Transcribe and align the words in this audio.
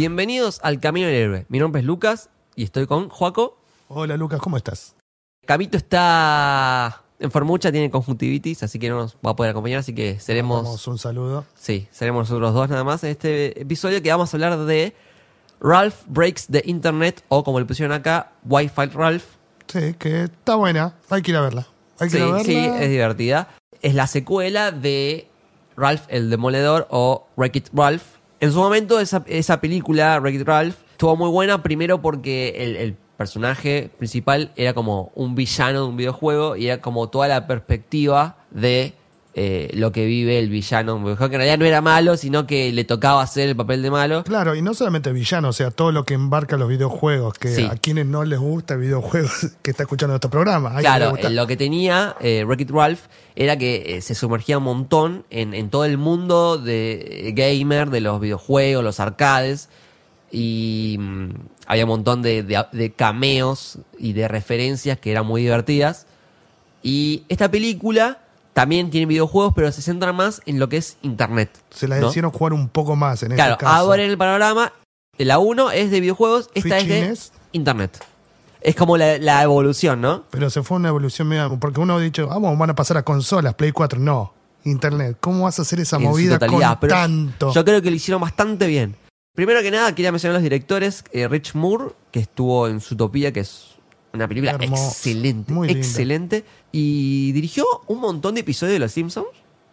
Bienvenidos 0.00 0.60
al 0.62 0.78
Camino 0.78 1.06
del 1.06 1.16
Héroe. 1.16 1.46
Mi 1.48 1.58
nombre 1.58 1.80
es 1.80 1.86
Lucas 1.86 2.28
y 2.54 2.64
estoy 2.64 2.86
con 2.86 3.08
Joaco. 3.08 3.56
Hola 3.88 4.18
Lucas, 4.18 4.40
¿cómo 4.42 4.58
estás? 4.58 4.94
Camito 5.46 5.78
está 5.78 7.02
enfermucha, 7.18 7.72
tiene 7.72 7.90
conjuntivitis, 7.90 8.62
así 8.62 8.78
que 8.78 8.90
no 8.90 8.96
nos 8.96 9.16
va 9.26 9.30
a 9.30 9.36
poder 9.36 9.52
acompañar, 9.52 9.78
así 9.78 9.94
que 9.94 10.20
seremos... 10.20 10.64
Damos 10.64 10.86
un 10.86 10.98
saludo. 10.98 11.46
Sí, 11.54 11.88
seremos 11.92 12.28
nosotros 12.28 12.52
dos 12.52 12.68
nada 12.68 12.84
más 12.84 13.04
en 13.04 13.10
este 13.12 13.58
episodio 13.62 14.02
que 14.02 14.10
vamos 14.10 14.34
a 14.34 14.36
hablar 14.36 14.58
de 14.66 14.94
Ralph 15.62 16.02
Breaks 16.08 16.48
the 16.48 16.62
Internet 16.66 17.24
o 17.28 17.42
como 17.42 17.58
le 17.58 17.64
pusieron 17.64 17.92
acá, 17.96 18.32
Wi-Fi 18.44 18.88
Ralph. 18.92 19.24
Sí, 19.66 19.94
que 19.98 20.24
está 20.24 20.56
buena. 20.56 20.94
Hay 21.08 21.22
que 21.22 21.30
ir 21.30 21.38
a 21.38 21.40
verla. 21.40 21.66
Hay 22.00 22.10
que 22.10 22.18
Sí, 22.18 22.18
ir 22.18 22.22
a 22.24 22.26
verla. 22.32 22.44
sí, 22.44 22.54
es 22.84 22.90
divertida. 22.90 23.48
Es 23.80 23.94
la 23.94 24.06
secuela 24.06 24.72
de 24.72 25.26
Ralph 25.74 26.02
el 26.08 26.28
Demoledor 26.28 26.86
o 26.90 27.28
Wreck-It 27.38 27.68
Ralph. 27.72 28.02
En 28.38 28.52
su 28.52 28.58
momento 28.58 29.00
esa, 29.00 29.60
película, 29.60 30.18
Wreck-It 30.20 30.46
Ralph, 30.46 30.76
estuvo 30.90 31.16
muy 31.16 31.30
buena 31.30 31.62
primero 31.62 32.02
porque 32.02 32.54
el, 32.58 32.76
el 32.76 32.96
personaje 33.16 33.90
principal 33.96 34.52
era 34.56 34.74
como 34.74 35.10
un 35.14 35.34
villano 35.34 35.82
de 35.82 35.88
un 35.88 35.96
videojuego 35.96 36.56
y 36.56 36.66
era 36.66 36.80
como 36.80 37.08
toda 37.08 37.28
la 37.28 37.46
perspectiva 37.46 38.36
de 38.50 38.94
eh, 39.38 39.70
lo 39.74 39.92
que 39.92 40.06
vive 40.06 40.38
el 40.38 40.48
villano 40.48 41.04
que 41.04 41.24
en 41.24 41.30
realidad 41.30 41.58
no 41.58 41.66
era 41.66 41.82
malo, 41.82 42.16
sino 42.16 42.46
que 42.46 42.72
le 42.72 42.84
tocaba 42.84 43.20
hacer 43.22 43.50
el 43.50 43.54
papel 43.54 43.82
de 43.82 43.90
malo. 43.90 44.24
Claro, 44.24 44.54
y 44.54 44.62
no 44.62 44.72
solamente 44.72 45.12
villano, 45.12 45.50
o 45.50 45.52
sea, 45.52 45.70
todo 45.70 45.92
lo 45.92 46.04
que 46.04 46.14
embarca 46.14 46.56
los 46.56 46.70
videojuegos, 46.70 47.34
que 47.38 47.48
Sí. 47.54 47.64
a 47.70 47.76
quienes 47.76 48.06
no 48.06 48.24
les 48.24 48.38
gusta 48.38 48.72
el 48.74 48.80
videojuego 48.80 49.28
que 49.62 49.70
está 49.70 49.82
escuchando 49.82 50.12
nuestro 50.14 50.30
programa. 50.30 50.74
Claro, 50.78 51.10
gusta. 51.10 51.28
lo 51.28 51.46
que 51.46 51.58
tenía 51.58 52.16
eh, 52.20 52.44
Wreck-It 52.46 52.70
Ralph 52.70 53.00
era 53.34 53.58
que 53.58 53.96
eh, 53.96 54.00
se 54.00 54.14
sumergía 54.14 54.56
un 54.56 54.64
montón 54.64 55.24
en, 55.28 55.52
en 55.52 55.68
todo 55.68 55.84
el 55.84 55.98
mundo 55.98 56.56
de 56.56 57.28
eh, 57.28 57.32
gamer, 57.32 57.90
de 57.90 58.00
los 58.00 58.18
videojuegos, 58.18 58.82
los 58.82 59.00
arcades. 59.00 59.68
Y 60.32 60.96
mm, 60.98 61.28
había 61.66 61.84
un 61.84 61.90
montón 61.90 62.22
de, 62.22 62.42
de- 62.42 62.64
de 62.72 62.92
cameos 62.92 63.78
y 63.98 64.12
de 64.14 64.28
referencias 64.28 64.98
que 64.98 65.10
eran 65.12 65.26
muy 65.26 65.42
divertidas. 65.42 66.06
Y 66.82 67.24
esta 67.28 67.50
película 67.50 68.20
también 68.56 68.88
tiene 68.88 69.04
videojuegos, 69.04 69.52
pero 69.54 69.70
se 69.70 69.82
centra 69.82 70.14
más 70.14 70.40
en 70.46 70.58
lo 70.58 70.70
que 70.70 70.78
es 70.78 70.96
internet. 71.02 71.50
Se 71.68 71.86
la 71.86 72.00
¿no? 72.00 72.08
hicieron 72.08 72.30
jugar 72.30 72.54
un 72.54 72.70
poco 72.70 72.96
más 72.96 73.22
en 73.22 73.34
Claro, 73.34 73.52
este 73.52 73.66
caso. 73.66 73.76
ahora 73.76 74.02
en 74.02 74.08
el 74.10 74.16
panorama, 74.16 74.72
la 75.18 75.38
1 75.38 75.72
es 75.72 75.90
de 75.90 76.00
videojuegos, 76.00 76.48
esta 76.54 76.78
es 76.78 76.88
de 76.88 77.18
internet. 77.52 78.02
Es 78.62 78.74
como 78.74 78.96
la, 78.96 79.18
la 79.18 79.42
evolución, 79.42 80.00
¿no? 80.00 80.24
Pero 80.30 80.48
se 80.48 80.62
fue 80.62 80.78
una 80.78 80.88
evolución 80.88 81.28
media, 81.28 81.50
porque 81.50 81.80
uno 81.80 81.96
ha 81.96 82.00
dicho, 82.00 82.28
vamos, 82.28 82.58
van 82.58 82.70
a 82.70 82.74
pasar 82.74 82.96
a 82.96 83.02
consolas, 83.02 83.52
Play 83.52 83.72
4. 83.72 84.00
No, 84.00 84.32
Internet. 84.64 85.18
¿Cómo 85.20 85.44
vas 85.44 85.58
a 85.58 85.62
hacer 85.62 85.78
esa 85.78 85.98
en 85.98 86.04
movida 86.04 86.38
con 86.38 86.58
pero 86.80 86.94
tanto? 86.94 87.52
Yo 87.52 87.62
creo 87.62 87.82
que 87.82 87.90
lo 87.90 87.96
hicieron 87.96 88.22
bastante 88.22 88.66
bien. 88.66 88.96
Primero 89.34 89.60
que 89.60 89.70
nada, 89.70 89.94
quería 89.94 90.10
mencionar 90.12 90.36
a 90.36 90.38
los 90.38 90.42
directores. 90.42 91.04
eh, 91.12 91.28
Rich 91.28 91.54
Moore, 91.54 91.90
que 92.10 92.20
estuvo 92.20 92.66
en 92.68 92.80
Zootopia, 92.80 93.32
que 93.32 93.40
es 93.40 93.75
una 94.16 94.28
película 94.28 94.52
Hermoso, 94.52 94.88
excelente. 94.88 95.52
muy 95.52 95.70
excelente. 95.70 96.44
Y 96.72 97.32
dirigió 97.32 97.64
un 97.86 98.00
montón 98.00 98.34
de 98.34 98.40
episodios 98.42 98.72
de 98.74 98.78
Los 98.80 98.92
Simpsons 98.92 99.26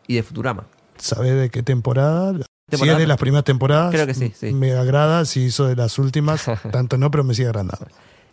y 0.07 0.15
de 0.15 0.23
Futurama. 0.23 0.65
¿Sabés 0.97 1.35
de 1.39 1.49
qué 1.49 1.63
temporada? 1.63 2.33
Si 2.71 2.87
es 2.89 2.97
de 2.97 3.07
las 3.07 3.17
primeras 3.17 3.43
temporadas, 3.43 3.91
Creo 3.91 4.07
que 4.07 4.13
sí, 4.13 4.31
sí. 4.39 4.53
me 4.53 4.71
agrada. 4.73 5.25
Si 5.25 5.41
hizo 5.41 5.65
de 5.67 5.75
las 5.75 5.99
últimas, 5.99 6.45
tanto 6.71 6.97
no, 6.97 7.11
pero 7.11 7.23
me 7.23 7.33
sigue 7.33 7.47
agradando. 7.47 7.77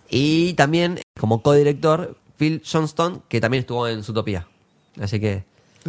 Y 0.08 0.54
también, 0.54 1.00
como 1.18 1.42
codirector, 1.42 2.16
Phil 2.36 2.62
Johnston, 2.70 3.22
que 3.28 3.40
también 3.40 3.60
estuvo 3.62 3.86
en 3.88 4.02
Zootopia. 4.02 4.46
Así 5.00 5.20
que. 5.20 5.44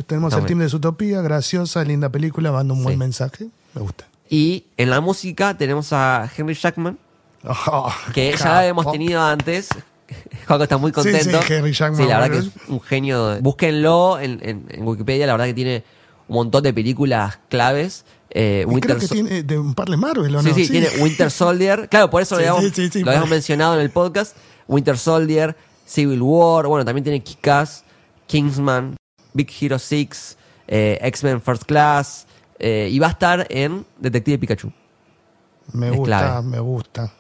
Tenemos 0.08 0.34
el 0.34 0.46
team 0.46 0.60
de 0.60 0.70
Zootopia, 0.70 1.22
graciosa, 1.22 1.84
linda 1.84 2.10
película, 2.10 2.52
manda 2.52 2.74
un 2.74 2.84
buen 2.84 2.98
mensaje. 2.98 3.48
Me 3.74 3.82
gusta. 3.82 4.06
Y 4.30 4.66
en 4.78 4.90
la 4.90 5.02
música 5.02 5.58
tenemos 5.58 5.92
a 5.94 6.30
Henry 6.36 6.54
Jackman, 6.54 6.98
Oh, 7.44 7.92
que 8.14 8.32
ya 8.32 8.38
capo. 8.38 8.50
habíamos 8.52 8.92
tenido 8.92 9.22
antes. 9.22 9.70
Juaco 10.48 10.64
está 10.64 10.78
muy 10.78 10.92
Sí, 10.92 11.02
sí, 11.04 11.12
contento. 11.12 11.40
Henry 11.48 11.72
Jackman, 11.74 12.02
Sí, 12.02 12.08
la 12.08 12.20
verdad 12.20 12.32
que 12.42 12.48
es 12.48 12.52
un 12.70 12.82
genio. 12.82 13.38
Búsquenlo 13.42 14.20
en, 14.20 14.40
en- 14.44 14.66
en 14.70 14.88
Wikipedia, 14.88 15.26
la 15.28 15.34
verdad 15.34 15.46
que 15.46 15.54
tiene 15.54 15.84
un 16.28 16.36
montón 16.36 16.64
de 16.64 16.74
películas 16.74 17.40
claves. 17.50 18.06
Eh, 18.30 18.60
Y 18.62 18.64
creo 18.64 18.74
Winter 18.74 18.98
que 18.98 19.08
tiene 19.08 19.44
de 19.44 19.58
un 19.60 19.74
par 19.74 19.90
de 19.90 19.98
Marvel, 19.98 20.34
¿o 20.36 20.42
sí, 20.42 20.50
no? 20.50 20.56
sí, 20.56 20.68
tiene 20.70 20.88
Winter 21.00 21.30
Soldier. 21.32 21.90
Claro, 21.90 22.10
por 22.10 22.22
eso 22.22 22.36
Sí, 22.38 22.44
lo, 22.44 22.50
habíamos, 22.52 22.72
sí, 22.74 22.84
sí, 22.84 22.90
sí, 22.92 23.04
lo 23.04 23.10
habíamos 23.12 23.30
mencionado 23.30 23.76
en 23.76 23.82
el 23.82 23.90
podcast. 23.90 24.38
Winter 24.68 24.98
Soldier, 24.98 25.56
Civil 25.86 26.22
War, 26.22 26.68
bueno, 26.68 26.86
también 26.86 27.04
tiene 27.04 27.22
Kick-Ass, 27.22 27.84
Kingsman, 28.28 28.96
Big 29.34 29.50
Hero 29.60 29.78
6, 29.78 30.38
eh, 30.70 30.98
X-Men 31.02 31.42
First 31.42 31.64
Class. 31.66 32.26
eh, 32.60 32.88
y 32.92 33.00
va 33.00 33.08
a 33.08 33.10
estar 33.12 33.46
en 33.50 33.86
Detective 34.00 34.38
Pikachu. 34.38 34.72
Me 35.74 35.90
es 35.90 35.96
gusta, 35.98 36.18
clave. 36.20 36.48
me 36.48 36.60
gusta. 36.60 37.12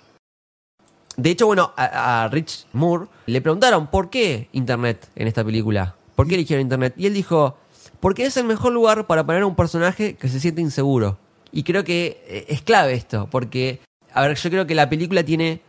De 1.17 1.29
hecho, 1.29 1.45
bueno, 1.45 1.73
a, 1.75 2.23
a 2.23 2.27
Rich 2.29 2.67
Moore 2.73 3.07
le 3.25 3.41
preguntaron 3.41 3.87
por 3.87 4.09
qué 4.09 4.49
Internet 4.53 5.09
en 5.15 5.27
esta 5.27 5.43
película. 5.43 5.95
¿Por 6.15 6.27
qué 6.27 6.35
eligieron 6.35 6.61
Internet? 6.61 6.93
Y 6.97 7.07
él 7.07 7.13
dijo, 7.13 7.57
porque 7.99 8.25
es 8.25 8.35
el 8.37 8.45
mejor 8.45 8.73
lugar 8.73 9.07
para 9.07 9.25
poner 9.25 9.43
a 9.43 9.45
un 9.45 9.55
personaje 9.55 10.15
que 10.15 10.27
se 10.27 10.39
siente 10.39 10.61
inseguro. 10.61 11.17
Y 11.51 11.63
creo 11.63 11.83
que 11.83 12.23
eh, 12.27 12.45
es 12.49 12.61
clave 12.61 12.93
esto, 12.93 13.27
porque, 13.29 13.79
a 14.13 14.21
ver, 14.21 14.37
yo 14.37 14.49
creo 14.49 14.67
que 14.67 14.75
la 14.75 14.89
película 14.89 15.23
tiene 15.23 15.61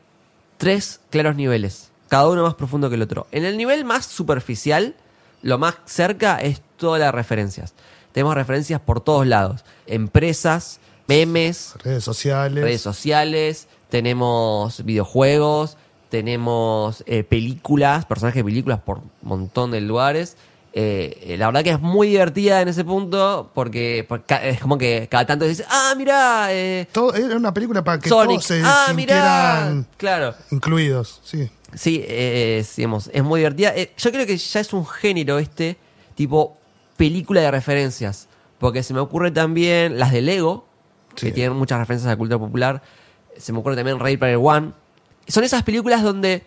tres 0.56 1.00
claros 1.10 1.36
niveles, 1.36 1.90
cada 2.08 2.28
uno 2.28 2.44
más 2.44 2.54
profundo 2.54 2.88
que 2.88 2.94
el 2.94 3.02
otro. 3.02 3.26
En 3.32 3.44
el 3.44 3.56
nivel 3.56 3.84
más 3.84 4.06
superficial, 4.06 4.94
lo 5.42 5.58
más 5.58 5.76
cerca 5.84 6.38
es 6.40 6.62
todas 6.76 7.00
las 7.00 7.12
referencias. 7.12 7.74
Tenemos 8.12 8.34
referencias 8.34 8.80
por 8.80 9.00
todos 9.00 9.26
lados. 9.26 9.64
Empresas, 9.86 10.80
memes, 11.06 11.74
Redes 11.84 12.04
sociales. 12.04 12.64
redes 12.64 12.80
sociales, 12.80 13.68
tenemos 13.88 14.84
videojuegos, 14.84 15.76
tenemos 16.08 17.02
eh, 17.06 17.24
películas, 17.24 18.04
personajes 18.04 18.40
de 18.40 18.44
películas 18.44 18.80
por 18.80 18.98
un 18.98 19.10
montón 19.22 19.70
de 19.70 19.80
lugares. 19.80 20.36
Eh, 20.74 21.18
eh, 21.26 21.36
la 21.36 21.46
verdad 21.46 21.62
que 21.62 21.70
es 21.70 21.80
muy 21.80 22.08
divertida 22.08 22.62
en 22.62 22.68
ese 22.68 22.82
punto 22.82 23.50
porque, 23.54 24.06
es 24.42 24.60
como 24.60 24.78
que 24.78 25.06
cada 25.10 25.26
tanto 25.26 25.44
dices, 25.44 25.66
ah, 25.68 25.92
mira, 25.96 26.46
eh, 26.50 26.88
Todo, 26.90 27.14
era 27.14 27.36
una 27.36 27.52
película 27.52 27.84
para 27.84 27.98
que 27.98 28.08
Sonic, 28.08 28.36
todos 28.36 28.44
se 28.46 28.62
ah, 28.64 28.86
sintieran 28.88 29.86
claro. 29.98 30.34
incluidos. 30.50 31.20
Sí. 31.24 31.50
Sí, 31.74 32.02
eh, 32.06 32.58
es, 32.60 32.76
digamos, 32.76 33.10
es 33.12 33.22
muy 33.22 33.40
divertida. 33.40 33.74
Yo 33.74 34.12
creo 34.12 34.26
que 34.26 34.36
ya 34.36 34.60
es 34.60 34.72
un 34.72 34.86
género 34.86 35.38
este, 35.38 35.76
tipo 36.14 36.56
película 36.96 37.40
de 37.40 37.50
referencias. 37.50 38.28
Porque 38.58 38.82
se 38.82 38.94
me 38.94 39.00
ocurre 39.00 39.30
también 39.30 39.98
las 39.98 40.12
de 40.12 40.22
Lego, 40.22 40.66
que 41.14 41.32
tienen 41.32 41.56
muchas 41.56 41.78
referencias 41.78 42.06
a 42.08 42.10
la 42.10 42.16
cultura 42.16 42.38
popular. 42.38 42.82
Se 43.36 43.52
me 43.52 43.58
ocurre 43.60 43.76
también 43.76 43.98
Ready 43.98 44.16
Player 44.16 44.38
One. 44.40 44.72
Son 45.28 45.44
esas 45.44 45.62
películas 45.62 46.02
donde 46.02 46.44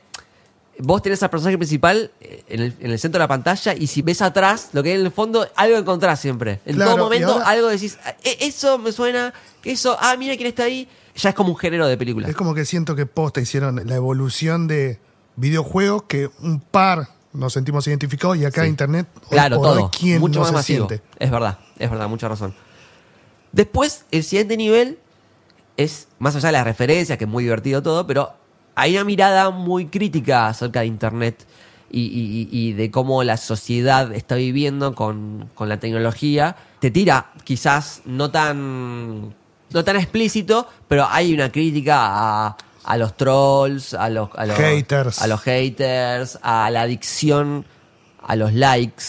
vos 0.80 1.02
tenés 1.02 1.24
al 1.24 1.30
personaje 1.30 1.58
principal 1.58 2.12
eh, 2.20 2.44
en 2.50 2.62
el, 2.62 2.76
en 2.80 2.92
el 2.92 3.00
centro 3.00 3.18
de 3.20 3.24
la 3.24 3.28
pantalla 3.30 3.74
y 3.74 3.88
si 3.88 4.02
ves 4.02 4.22
atrás, 4.22 4.70
lo 4.74 4.84
que 4.84 4.92
hay 4.92 5.00
en 5.00 5.06
el 5.06 5.12
fondo, 5.12 5.48
algo 5.56 5.78
encontrás 5.78 6.20
siempre. 6.20 6.60
En 6.66 6.76
Claro, 6.76 6.96
todo 6.96 7.04
momento 7.06 7.32
ahora- 7.34 7.48
algo 7.48 7.68
decís, 7.70 7.98
"Ah, 8.06 8.14
eh, 8.24 8.38
eso 8.42 8.78
me 8.78 8.92
suena, 8.92 9.34
que 9.62 9.72
eso, 9.72 9.96
ah, 10.00 10.16
mira 10.18 10.36
quién 10.36 10.48
está 10.48 10.64
ahí. 10.64 10.88
Ya 11.16 11.30
es 11.30 11.36
como 11.36 11.52
un 11.52 11.58
género 11.58 11.88
de 11.88 11.98
película. 11.98 12.28
Es 12.28 12.36
como 12.36 12.54
que 12.54 12.66
siento 12.66 12.94
que 12.96 13.06
posta 13.06 13.40
hicieron 13.40 13.82
la 13.88 13.96
evolución 13.96 14.68
de 14.68 15.00
videojuegos 15.38 16.04
que 16.04 16.30
un 16.42 16.60
par 16.60 17.08
nos 17.32 17.54
sentimos 17.54 17.88
identificados 17.88 18.36
y 18.38 18.44
acá 18.46 18.64
Sí. 18.64 18.68
Internet 18.70 19.08
Claro, 19.30 19.58
por 19.58 19.68
hoy, 19.68 19.78
todo. 19.80 19.92
¿quién 19.98 20.20
Mucho 20.20 20.40
no 20.40 20.42
más 20.42 20.50
se 20.50 20.54
masivo. 20.56 20.88
siente? 20.90 21.06
Es 21.20 21.32
verdad, 21.32 21.60
es 21.80 21.90
verdad, 21.90 22.08
mucha 22.10 22.28
razón. 22.28 22.54
Después, 23.56 24.06
el 24.12 24.24
siguiente 24.24 24.58
nivel 24.58 25.00
es, 25.78 26.10
más 26.20 26.36
allá 26.36 26.50
de 26.50 26.52
las 26.54 26.66
referencias, 26.66 27.18
que 27.18 27.24
es 27.24 27.30
muy 27.30 27.44
divertido 27.46 27.82
todo, 27.82 28.06
pero 28.06 28.34
hay 28.76 28.96
una 28.96 29.06
mirada 29.06 29.50
muy 29.50 29.86
crítica 29.88 30.48
acerca 30.50 30.82
de 30.82 30.88
Internet 30.88 31.46
y, 31.90 32.02
y- 32.02 32.50
y- 32.52 32.70
y 32.70 32.74
de 32.74 32.92
cómo 32.92 33.24
la 33.24 33.38
sociedad 33.38 34.14
está 34.14 34.36
viviendo 34.36 34.94
con, 34.94 35.50
con 35.56 35.70
la 35.70 35.80
tecnología. 35.80 36.58
Te 36.82 36.92
tira, 36.92 37.32
quizás 37.46 38.02
no 38.04 38.30
tan, 38.30 39.34
no 39.70 39.84
tan 39.86 39.96
explícito, 39.96 40.68
pero 40.90 41.08
hay 41.10 41.34
una 41.34 41.50
crítica 41.50 41.96
a, 42.00 42.58
a 42.84 42.98
los 42.98 43.16
trolls, 43.16 43.94
a 43.94 44.10
los, 44.10 44.30
a 44.36 44.46
los 44.48 44.58
Haters. 44.58 45.22
a 45.22 45.28
los 45.28 45.42
haters, 45.42 46.40
a 46.42 46.70
la 46.72 46.82
adicción, 46.82 47.66
a 48.22 48.36
los 48.36 48.52
likes 48.54 49.04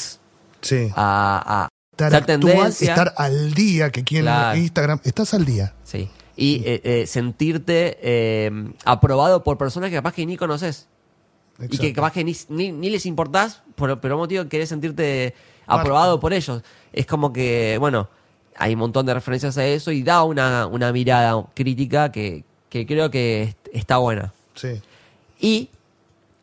Sí. 0.60 0.88
a, 0.94 1.64
a 1.64 1.68
Estar, 1.98 2.14
actual, 2.30 2.68
estar 2.68 3.14
al 3.16 3.54
día, 3.54 3.90
que 3.90 4.04
quien 4.04 4.22
Claro. 4.22 4.56
en 4.56 4.62
Instagram, 4.64 5.00
estás 5.04 5.32
al 5.34 5.44
día. 5.44 5.74
Sí. 5.84 6.08
Y 6.36 6.62
eh, 6.66 6.80
eh, 6.84 7.06
sentirte 7.06 7.98
eh, 8.02 8.50
aprobado 8.84 9.42
por 9.42 9.56
personas 9.56 9.88
que 9.90 9.96
capaz 9.96 10.12
que 10.12 10.26
ni 10.26 10.36
conoces. 10.36 10.88
Y 11.70 11.78
que 11.78 11.94
capaz 11.94 12.12
que 12.12 12.22
ni, 12.22 12.36
ni, 12.50 12.70
ni 12.70 12.90
les 12.90 13.06
importás, 13.06 13.62
por, 13.76 13.98
pero 14.00 14.16
un 14.16 14.20
motivo 14.20 14.42
que 14.42 14.50
querés 14.50 14.68
sentirte 14.68 15.34
aprobado 15.66 16.20
por 16.20 16.34
ellos. 16.34 16.62
Es 16.92 17.06
como 17.06 17.32
que, 17.32 17.78
bueno, 17.80 18.10
hay 18.56 18.74
un 18.74 18.80
montón 18.80 19.06
de 19.06 19.14
referencias 19.14 19.56
a 19.56 19.64
eso 19.66 19.90
y 19.90 20.02
da 20.02 20.22
una, 20.22 20.66
una 20.66 20.92
mirada 20.92 21.46
crítica 21.54 22.12
que, 22.12 22.44
que 22.68 22.84
creo 22.84 23.10
que 23.10 23.42
est- 23.44 23.68
está 23.72 23.96
buena. 23.96 24.34
Sí. 24.54 24.82
Y 25.40 25.70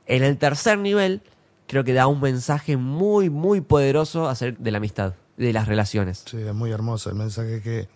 en 0.07 0.23
el 0.23 0.37
tercer 0.39 0.79
nivel, 0.79 1.21
creo 1.67 1.83
que 1.83 1.93
da 1.93 2.07
un 2.07 2.19
mensaje 2.19 2.75
muy, 2.75 3.29
muy 3.29 3.61
poderoso 3.61 4.27
acerca 4.27 4.57
de 4.63 4.71
la 4.71 4.77
amistad, 4.79 5.13
de 5.37 5.53
las 5.53 5.67
relaciones. 5.67 6.23
Sí, 6.29 6.37
es 6.41 6.53
muy 6.53 6.71
hermoso 6.71 7.09
el 7.09 7.15
mensaje 7.15 7.61
que 7.61 7.87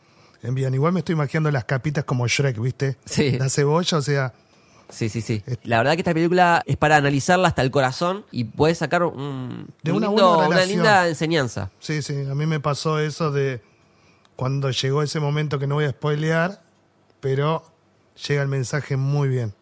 envían. 0.44 0.74
Igual 0.74 0.94
me 0.94 1.00
estoy 1.00 1.14
imaginando 1.14 1.52
las 1.52 1.66
capitas 1.66 2.04
como 2.06 2.28
Shrek, 2.28 2.60
¿viste? 2.60 2.98
Sí. 3.06 3.38
La 3.38 3.50
cebolla, 3.50 3.98
o 3.98 4.02
sea, 4.02 4.34
Sí, 4.90 5.10
sí, 5.10 5.20
sí. 5.20 5.44
La 5.64 5.80
verdad 5.80 5.96
que 5.96 6.00
esta 6.00 6.14
película 6.14 6.64
es 6.66 6.78
para 6.78 6.96
analizarla 6.96 7.50
hasta 7.50 7.62
el 7.62 7.72
corazón 7.72 8.24
y 8.32 8.46
puedes 8.46 8.78
sacar 8.78 9.04
un, 9.04 9.68
De 9.84 9.92
un 9.92 9.98
una 9.98 10.08
lindo- 10.08 10.36
buena 10.38 10.48
una 10.48 10.64
linda 10.66 11.08
enseñanza. 11.10 11.72
sí, 11.80 12.02
sí, 12.02 12.14
a 12.22 12.34
mí 12.34 12.46
me 12.46 12.62
pasó 12.62 12.98
eso 12.98 13.30
de 13.34 13.62
cuando 14.38 14.72
llegó 14.72 15.04
ese 15.04 15.20
momento 15.20 15.60
que 15.60 15.68
no 15.68 15.76
voy 15.76 15.84
a 15.86 15.90
spoilear, 15.90 16.62
pero 17.20 17.66
llega 18.30 18.42
el 18.42 18.48
mensaje 18.48 18.96
muy 18.96 19.28
bien. 19.28 19.54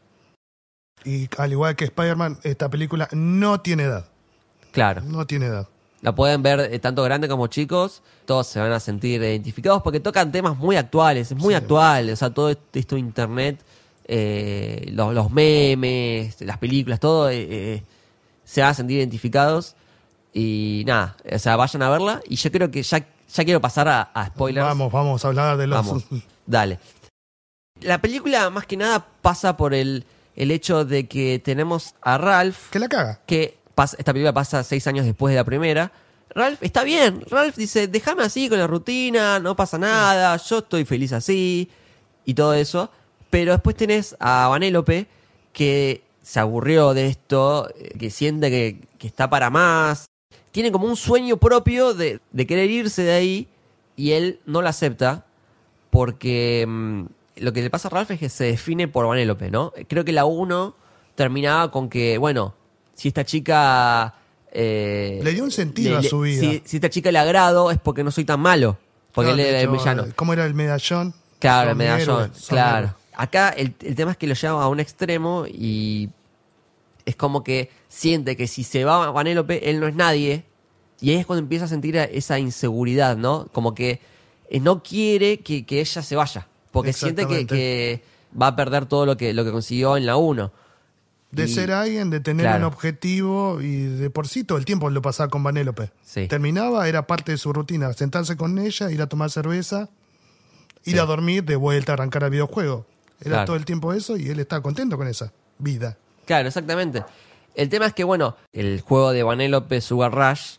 Y 1.04 1.28
al 1.40 1.52
igual 1.52 1.76
que 1.76 1.86
Spider-Man, 1.86 2.38
esta 2.44 2.70
película 2.70 3.08
no 3.12 3.62
tiene 3.62 3.84
edad. 3.86 4.08
Claro. 4.72 5.02
No 5.02 5.26
tiene 5.26 5.48
edad. 5.48 5.68
La 6.06 6.14
pueden 6.14 6.44
ver 6.44 6.60
eh, 6.72 6.78
tanto 6.80 7.02
grandes 7.04 7.30
como 7.32 7.48
chicos. 7.48 8.04
Todos 8.26 8.46
se 8.48 8.60
van 8.60 8.72
a 8.72 8.80
sentir 8.80 9.22
identificados 9.22 9.82
porque 9.82 10.00
tocan 10.00 10.32
temas 10.32 10.56
muy 10.56 10.76
actuales. 10.76 11.32
Es 11.32 11.38
muy 11.38 11.54
Sí. 11.54 11.58
actual. 11.58 12.10
O 12.12 12.16
sea, 12.16 12.30
todo 12.30 12.56
esto 12.74 12.96
internet, 12.96 13.60
eh, 14.08 14.86
los, 14.92 15.14
los 15.16 15.32
memes, 15.32 16.40
las 16.42 16.60
películas, 16.60 17.00
todo, 17.00 17.30
eh, 17.30 17.48
eh, 17.50 17.84
se 18.44 18.62
van 18.62 18.70
a 18.70 18.74
sentir 18.76 19.00
identificados. 19.00 19.76
Y 20.32 20.84
nada, 20.86 21.18
o 21.34 21.40
sea, 21.40 21.56
vayan 21.56 21.82
a 21.82 21.90
verla. 21.90 22.22
Y 22.30 22.36
yo 22.36 22.52
creo 22.52 22.70
que 22.70 22.84
ya, 22.84 23.00
ya 23.34 23.44
quiero 23.46 23.60
pasar 23.62 23.88
a, 23.88 24.02
a 24.14 24.28
spoilers. 24.28 24.68
Vamos, 24.68 24.92
vamos 24.92 25.26
a 25.26 25.28
hablar 25.30 25.58
de 25.58 25.66
los. 25.68 25.86
Vamos, 25.86 26.04
dale. 26.46 26.78
La 27.82 28.00
película 28.00 28.50
más 28.52 28.66
que 28.66 28.78
nada 28.78 29.06
pasa 29.22 29.58
por 29.58 29.74
el, 29.74 30.06
el 30.36 30.52
hecho 30.52 30.86
de 30.86 31.08
que 31.08 31.40
tenemos 31.44 31.96
a 32.02 32.18
Ralph, 32.18 32.70
Que 32.70 32.80
la 32.80 32.90
caga. 32.90 33.22
que 33.26 33.58
esta 33.78 34.14
película 34.14 34.34
pasa 34.34 34.64
seis 34.64 34.88
años 34.88 35.06
después 35.06 35.32
de 35.32 35.38
la 35.38 35.44
primera. 35.44 35.92
Ralph 36.30 36.62
está 36.62 36.84
bien, 36.84 37.22
Ralph 37.30 37.56
dice, 37.56 37.88
déjame 37.88 38.24
así 38.24 38.50
con 38.50 38.58
la 38.58 38.68
rutina, 38.68 39.40
no 39.40 39.56
pasa 39.56 39.78
nada, 39.78 40.36
yo 40.38 40.60
estoy 40.60 40.84
feliz 40.86 41.14
así 41.14 41.70
y 42.26 42.34
todo 42.34 42.54
eso. 42.54 42.90
Pero 43.30 43.52
después 43.52 43.76
tenés 43.76 44.16
a 44.20 44.48
Vanélope 44.48 45.08
que 45.54 46.04
se 46.22 46.40
aburrió 46.40 46.94
de 46.94 47.08
esto, 47.08 47.70
eh, 47.78 47.98
que 47.98 48.10
siente 48.10 48.50
que, 48.50 48.80
que 48.98 49.08
está 49.08 49.30
para 49.30 49.50
más. 49.50 50.06
Tiene 50.52 50.72
como 50.72 50.88
un 50.88 50.96
sueño 50.96 51.38
propio 51.38 51.94
de, 51.94 52.20
de 52.32 52.48
querer 52.48 52.70
irse 52.70 53.04
de 53.04 53.14
ahí 53.14 53.48
y 53.96 54.12
él 54.12 54.40
no 54.46 54.62
lo 54.62 54.70
acepta 54.70 55.26
porque 55.90 56.66
mm, 56.68 57.06
lo 57.38 57.54
que 57.54 57.62
le 57.62 57.70
pasa 57.70 57.88
a 57.88 57.92
Ralph 57.92 58.12
es 58.12 58.20
que 58.20 58.30
se 58.30 58.46
define 58.46 58.88
por 58.88 59.08
Vanélope, 59.08 59.52
¿no? 59.52 59.74
Creo 59.88 60.04
que 60.06 60.12
la 60.12 60.26
1 60.26 60.76
terminaba 61.16 61.72
con 61.72 61.90
que, 61.90 62.18
bueno, 62.18 62.56
si 62.96 63.10
esta 63.10 63.24
chica... 63.24 64.16
eh, 64.52 65.20
Le 65.24 65.34
dio 65.34 65.44
un 65.44 65.52
sentido 65.52 65.98
a 65.98 66.04
su 66.04 66.22
vida. 66.22 66.40
Si, 66.42 66.62
si 66.66 66.78
esta 66.78 66.90
chica 66.90 67.12
le 67.12 67.20
agrado 67.20 67.70
es 67.72 67.78
porque 67.78 68.04
no 68.04 68.10
soy 68.10 68.26
tan 68.26 68.40
malo, 68.40 68.78
porque 69.14 69.32
él 69.32 69.40
era 69.40 69.62
el 69.62 69.68
villano. 69.70 70.06
¿Cómo 70.16 70.34
era 70.34 70.46
el 70.46 70.54
medallón? 70.56 71.14
Claro, 71.40 71.70
el 71.70 71.72
Son 71.72 71.78
medallón, 71.78 72.22
héroes, 72.24 72.38
son 72.40 72.56
claro. 72.56 72.78
héroes. 72.88 72.94
Acá 73.18 73.50
el, 73.50 73.74
el 73.82 73.96
tema 73.96 74.12
es 74.12 74.18
que 74.18 74.28
lo 74.28 74.34
lleva 74.34 74.64
a 74.64 74.68
un 74.68 74.80
extremo 74.80 75.46
y 75.48 76.10
es 77.06 77.16
como 77.16 77.44
que 77.44 77.70
siente 77.88 78.36
que 78.36 78.48
si 78.48 78.64
se 78.64 78.84
va 78.84 79.12
Vanélope, 79.12 79.70
él 79.70 79.80
no 79.80 79.88
es 79.88 79.96
nadie. 79.96 80.44
Y 81.02 81.12
ahí 81.12 81.18
es 81.18 81.26
cuando 81.26 81.42
empieza 81.44 81.66
a 81.66 81.68
sentir 81.68 81.96
esa 81.98 82.40
inseguridad, 82.40 83.16
¿no? 83.18 83.48
Como 83.52 83.76
que 83.76 84.00
eh, 84.50 84.60
no 84.60 84.82
quiere 84.82 85.40
que, 85.40 85.66
que 85.66 85.82
ella 85.82 86.02
se 86.02 86.16
vaya. 86.16 86.48
Porque 86.72 86.94
siente 86.94 87.28
que, 87.28 87.40
Exactamente. 87.42 87.56
que 87.56 88.04
va 88.42 88.48
a 88.48 88.56
perder 88.56 88.86
todo 88.86 89.06
lo 89.06 89.16
que, 89.16 89.34
lo 89.34 89.44
que 89.46 89.52
consiguió 89.52 89.98
en 89.98 90.06
la 90.06 90.16
1. 90.18 90.52
De 91.36 91.46
Y- 91.46 91.54
ser 91.54 91.72
alguien, 91.72 92.10
de 92.10 92.20
tener 92.22 92.46
Claro. 92.46 92.60
un 92.68 92.74
objetivo 92.74 93.60
y 93.62 93.84
de 93.84 94.10
por 94.10 94.28
sí 94.28 94.44
todo 94.44 94.58
el 94.58 94.64
tiempo 94.66 94.90
lo 94.90 95.02
pasaba 95.02 95.30
con 95.30 95.44
Vanélope. 95.44 95.92
Sí. 96.04 96.28
Terminaba, 96.28 96.88
era 96.88 97.08
parte 97.08 97.34
de 97.34 97.38
su 97.38 97.52
rutina, 97.52 97.92
sentarse 97.94 98.38
con 98.38 98.58
ella, 98.58 98.90
ir 98.92 99.02
a 99.02 99.08
tomar 99.08 99.30
cerveza, 99.30 99.90
ir 100.86 100.94
Sí. 100.94 101.00
a 101.00 101.04
dormir, 101.06 101.44
de 101.44 101.56
vuelta 101.58 101.92
a 101.92 101.96
arrancar 101.96 102.24
al 102.24 102.30
videojuego. 102.30 102.86
Era 103.20 103.30
Claro. 103.32 103.46
todo 103.48 103.56
el 103.58 103.66
tiempo 103.66 103.92
eso 103.94 104.16
y 104.18 104.30
él 104.30 104.40
estaba 104.40 104.62
contento 104.62 104.98
con 104.98 105.08
esa 105.08 105.34
vida. 105.58 105.98
Claro, 106.26 106.48
exactamente. 106.48 107.04
El 107.54 107.70
tema 107.70 107.86
es 107.86 107.94
que, 107.94 108.04
bueno, 108.04 108.36
el 108.54 108.82
juego 108.82 109.12
de 109.12 109.24
Vanellope 109.24 109.80
Sugar 109.82 110.14
Rush, 110.14 110.58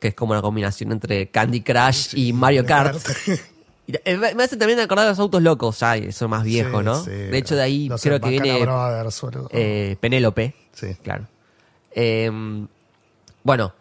que 0.00 0.08
es 0.08 0.14
como 0.14 0.32
una 0.32 0.42
combinación 0.42 0.92
entre 0.92 1.28
Candy 1.30 1.60
Crush 1.62 2.14
y 2.16 2.32
Mario 2.32 2.64
Kart. 2.66 2.96
Eh, 3.88 4.16
Me 4.34 4.42
hace 4.42 4.56
también 4.56 4.80
acordar 4.80 5.06
a 5.06 5.10
los 5.10 5.18
autos 5.18 5.42
locos, 5.42 5.78
ya, 5.80 5.96
eso 5.96 6.28
más 6.28 6.42
viejo, 6.44 6.80
Sí, 6.80 6.84
¿no? 6.84 7.04
sí. 7.04 7.10
De 7.10 7.38
hecho, 7.38 7.54
de 7.54 7.62
ahí 7.62 7.88
Los 7.88 8.02
creo 8.02 8.20
que 8.20 8.30
viene 8.30 8.60
Brothers, 8.60 9.22
eh, 9.50 9.96
Penélope. 10.00 10.54
Sí. 10.72 10.96
Claro. 11.02 11.26
Eh, 11.92 12.30
bueno, 13.42 13.72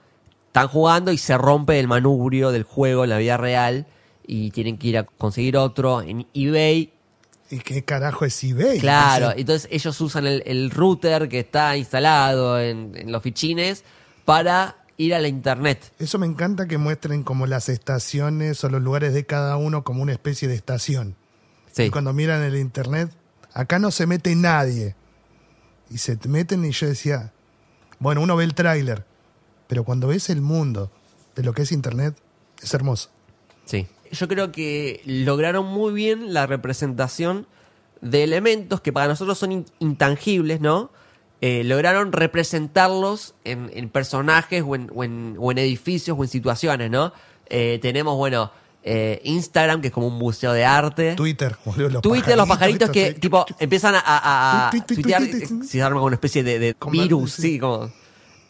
están 0.48 0.68
jugando 0.68 1.12
y 1.12 1.18
se 1.18 1.38
rompe 1.38 1.80
el 1.80 1.88
manubrio 1.88 2.52
del 2.52 2.64
juego 2.64 3.04
en 3.04 3.10
la 3.10 3.18
vida 3.18 3.38
real 3.38 3.88
y 4.28 4.52
tienen 4.52 4.78
que 4.78 4.88
ir 4.88 4.98
a 4.98 5.04
conseguir 5.04 5.58
otro 5.58 6.02
en 6.02 6.28
eBay 6.34 6.92
¿Y 7.52 7.60
qué 7.60 7.84
carajo 7.84 8.26
es 8.26 8.44
eBay? 8.44 8.80
Claro, 8.80 9.32
entonces 9.38 9.68
ellos 9.72 10.00
usan 10.02 10.26
el, 10.26 10.42
el 10.48 10.72
router 10.72 11.30
que 11.30 11.40
está 11.40 11.78
instalado 11.78 12.60
en, 12.60 12.94
en 12.96 13.12
los 13.12 13.22
fichines 13.22 13.84
para 14.24 14.78
ir 14.98 15.14
a 15.14 15.20
la 15.20 15.28
internet. 15.28 15.92
Eso 16.00 16.18
me 16.20 16.26
encanta 16.26 16.68
que 16.68 16.78
muestren 16.78 17.24
como 17.24 17.48
las 17.48 17.70
estaciones 17.70 18.64
o 18.64 18.70
los 18.70 18.82
lugares 18.82 19.14
de 19.14 19.26
cada 19.26 19.58
uno 19.58 19.84
como 19.84 20.02
una 20.02 20.12
especie 20.14 20.48
de 20.48 20.56
estación. 20.56 21.16
Sí, 21.72 21.84
Y 21.84 21.90
cuando 21.90 22.14
miran 22.14 22.42
el 22.44 22.56
internet, 22.56 23.12
acá 23.54 23.80
no 23.80 23.92
se 23.92 24.08
mete 24.08 24.34
nadie. 24.36 24.96
Y 25.90 25.98
se 26.00 26.16
te 26.16 26.30
meten 26.30 26.64
y 26.66 26.72
yo 26.72 26.88
decía, 26.88 27.34
bueno, 28.00 28.22
uno 28.22 28.36
ve 28.36 28.44
el 28.46 28.54
tráiler, 28.56 29.06
pero 29.68 29.84
cuando 29.84 30.08
ves 30.08 30.30
el 30.30 30.42
mundo 30.42 30.92
de 31.36 31.44
lo 31.44 31.54
que 31.54 31.64
es 31.64 31.72
internet, 31.72 32.16
es 32.62 32.74
hermoso. 32.74 33.10
sí. 33.66 33.88
Yo 34.12 34.28
creo 34.28 34.52
que 34.52 35.02
lograron 35.06 35.66
muy 35.66 35.92
bien 35.92 36.32
la 36.34 36.46
representación 36.46 37.48
de 38.02 38.24
elementos 38.24 38.80
que 38.80 38.94
para 38.94 39.08
nosotros 39.08 39.38
son 39.38 39.52
in- 39.52 39.66
intangibles, 39.80 40.62
¿no? 40.62 40.92
Eh, 41.42 41.64
lograron 41.66 42.12
representarlos 42.12 43.36
en, 43.44 43.70
en 43.74 43.90
personajes 43.90 44.64
o 44.66 44.76
en, 44.76 44.90
o 44.96 45.04
en- 45.04 45.36
o 45.40 45.52
en 45.52 45.58
edificios 45.58 46.18
o 46.18 46.24
en 46.24 46.30
situaciones, 46.30 46.90
¿no? 46.90 47.12
Eh, 47.50 47.78
tenemos, 47.82 48.16
bueno, 48.18 48.52
eh, 48.84 49.20
Instagram, 49.24 49.82
que 49.82 49.88
es 49.88 49.94
como 49.94 50.08
un 50.08 50.18
museo 50.18 50.54
de 50.54 50.64
arte. 50.64 51.16
Twitter, 51.16 51.56
boludo, 51.66 51.90
los 51.90 52.02
Twitter, 52.02 52.38
los 52.38 52.48
pajaritos 52.48 52.90
que 52.90 53.14
sí. 53.14 53.20
tipo 53.20 53.46
empiezan 53.60 53.96
a, 53.96 54.00
a- 54.06 54.68
a 54.68 54.72
tuitear, 54.72 55.24
se 55.68 55.82
arma 55.82 55.96
como 55.98 56.06
una 56.08 56.16
especie 56.16 56.44
de, 56.44 56.58
de 56.60 56.76
virus, 56.92 57.34
sí. 57.34 57.42
sí, 57.42 57.60
como... 57.60 57.90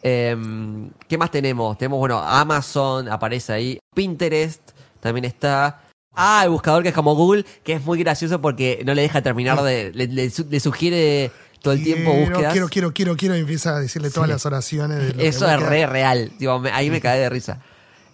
Em, 0.03 0.91
¿Qué 1.07 1.17
más 1.17 1.31
tenemos? 1.31 1.77
Tenemos, 1.77 1.97
bueno, 1.99 2.19
Amazon, 2.19 3.09
aparece 3.09 3.53
ahí, 3.53 3.79
Pinterest, 3.95 4.61
también 4.99 5.25
está... 5.25 5.81
Ah, 6.17 6.41
el 6.45 6.49
buscador 6.51 6.81
que 6.83 6.89
es 6.89 6.95
como 6.95 7.15
Google, 7.15 7.43
que 7.63 7.73
es 7.73 7.83
muy 7.83 7.99
gracioso 7.99 8.39
porque 8.39 8.81
no 8.85 8.93
le 8.93 9.01
deja 9.01 9.21
terminar 9.21 9.61
de... 9.63 9.91
Le, 9.93 10.07
le 10.07 10.29
su- 10.29 10.47
le 10.49 10.59
sugiere 10.59 11.31
todo 11.61 11.73
el 11.73 11.83
tiempo 11.83 12.13
búsquedas. 12.13 12.51
Quiero, 12.53 12.67
quiero, 12.69 12.93
quiero, 12.93 13.15
quiero, 13.15 13.35
y 13.35 13.39
empieza 13.39 13.75
a 13.75 13.79
decirle 13.79 14.09
todas 14.11 14.29
las 14.29 14.45
oraciones. 14.45 14.99
de 14.99 15.13
lo 15.13 15.21
Eso 15.21 15.49
es 15.49 15.59
re 15.59 15.85
real. 15.87 16.31
Tipo, 16.37 16.59
me- 16.59 16.71
ahí 16.71 16.89
me 16.89 17.01
cae 17.01 17.19
de 17.19 17.29
risa. 17.29 17.61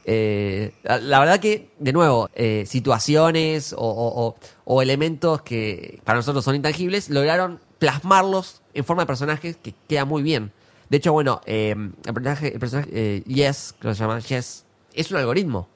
Eh, 0.06 0.74
la, 0.84 0.98
la 1.00 1.20
verdad 1.20 1.40
que, 1.40 1.70
de 1.80 1.94
nuevo, 1.94 2.30
eh, 2.34 2.64
situaciones 2.68 3.74
o, 3.74 3.78
o- 3.78 4.26
o- 4.28 4.36
o 4.66 4.82
elementos 4.82 5.42
que 5.44 6.00
para 6.04 6.18
nosotros 6.18 6.44
son 6.44 6.56
intangibles, 6.56 7.10
lograron 7.10 7.60
plasmarlos 7.78 8.62
en 8.74 8.84
forma 8.86 9.04
de 9.04 9.08
personajes 9.08 9.58
que 9.62 9.74
queda 9.88 10.06
muy 10.06 10.24
bien. 10.24 10.52
De 10.90 10.98
hecho, 10.98 11.14
bueno, 11.14 11.42
eh, 11.46 11.76
el 12.06 12.14
personaje, 12.14 12.54
el 12.54 12.60
personaje 12.60 12.90
eh, 12.94 13.24
Yes, 13.26 13.76
que 13.80 13.94
se 13.94 14.00
llama 14.00 14.20
Yes, 14.20 14.66
es 14.94 15.12
un 15.12 15.18
algoritmo. 15.18 15.68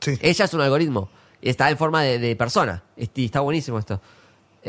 Sí. 0.00 0.16
Ella 0.20 0.44
es 0.44 0.54
un 0.54 0.60
algoritmo. 0.60 1.08
Está 1.42 1.68
en 1.70 1.76
forma 1.76 2.02
de, 2.02 2.18
de 2.18 2.36
persona. 2.36 2.82
Este, 2.96 3.24
está 3.24 3.40
buenísimo 3.40 3.78
esto. 3.78 4.00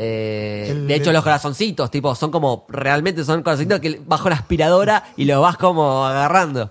Eh, 0.00 0.68
El- 0.70 0.86
de 0.86 0.94
hecho, 0.94 1.10
el- 1.10 1.14
los 1.14 1.24
corazoncitos, 1.24 1.90
tipo, 1.90 2.14
son 2.14 2.30
como, 2.30 2.64
realmente 2.68 3.24
son 3.24 3.42
corazoncitos 3.42 3.80
que 3.80 4.00
bajo 4.06 4.28
la 4.28 4.36
aspiradora 4.36 5.12
y 5.16 5.24
los 5.24 5.42
vas 5.42 5.56
como 5.56 6.06
agarrando. 6.06 6.70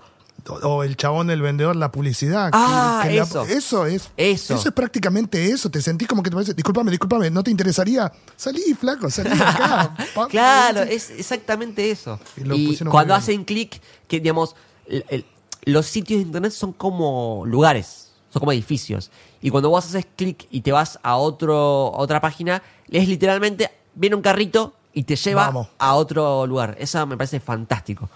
O, 0.62 0.82
el 0.82 0.96
chabón 0.96 1.26
del 1.26 1.42
vendedor, 1.42 1.76
la 1.76 1.92
publicidad. 1.92 2.48
Ah, 2.54 3.00
que- 3.02 3.10
que 3.10 3.16
la- 3.16 3.22
eso. 3.24 3.42
eso 3.44 3.84
es. 3.84 4.08
Eso. 4.16 4.54
es 4.54 4.72
prácticamente 4.72 5.50
eso. 5.50 5.68
Te 5.70 5.82
sentís 5.82 6.08
como 6.08 6.22
que 6.22 6.30
te 6.30 6.36
parece, 6.36 6.54
discúlpame, 6.54 6.90
discúlpame, 6.90 7.28
¿no 7.30 7.42
te 7.42 7.50
interesaría? 7.50 8.10
Salí, 8.34 8.72
flaco, 8.72 9.10
salí 9.10 9.28
de 9.36 9.42
acá. 9.44 9.94
Pa- 10.14 10.26
Claro, 10.28 10.80
es 10.84 11.10
exactamente 11.10 11.90
eso. 11.90 12.18
Y 12.38 12.72
Y 12.72 12.76
cuando 12.86 13.14
hacen 13.14 13.44
clic, 13.44 13.78
que 14.06 14.20
digamos, 14.20 14.56
el- 14.86 15.04
el- 15.10 15.26
los 15.66 15.84
sitios 15.84 16.20
de 16.20 16.26
internet 16.28 16.52
son 16.52 16.72
como 16.72 17.42
lugares, 17.44 18.12
son 18.32 18.40
como 18.40 18.52
edificios. 18.52 19.10
Y 19.42 19.50
cuando 19.50 19.68
vos 19.68 19.84
haces 19.84 20.06
clic 20.16 20.46
y 20.50 20.62
te 20.62 20.72
vas 20.72 20.98
a 21.02 21.16
otro, 21.16 21.92
a 21.94 21.98
otra 21.98 22.22
página, 22.22 22.62
es 22.90 23.08
literalmente, 23.08 23.70
viene 23.94 24.16
un 24.16 24.22
carrito 24.22 24.74
y 24.92 25.04
te 25.04 25.16
lleva 25.16 25.46
Vamos. 25.46 25.68
a 25.78 25.94
otro 25.94 26.46
lugar. 26.46 26.76
Eso 26.78 27.06
me 27.06 27.16
parece 27.16 27.40
fantástico. 27.40 28.08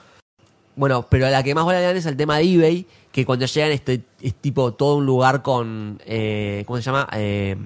Bueno, 0.75 1.07
pero 1.09 1.27
a 1.27 1.31
la 1.31 1.43
que 1.43 1.55
más 1.55 1.65
bola 1.65 1.79
le 1.81 1.85
dan 1.87 1.97
es 1.97 2.07
el 2.07 2.17
tema 2.17 2.39
de 2.39 2.45
eBay, 2.55 2.87
que 3.13 3.27
cuando 3.27 3.45
llegan 3.45 3.73
este, 3.73 4.03
es 4.21 4.35
tipo 4.35 4.73
todo 4.73 4.97
un 4.97 5.07
lugar 5.07 5.43
con, 5.43 6.01
eh, 6.07 6.65
¿cómo 6.67 6.79
se 6.79 6.83
llama? 6.83 7.09
Eh, 7.13 7.57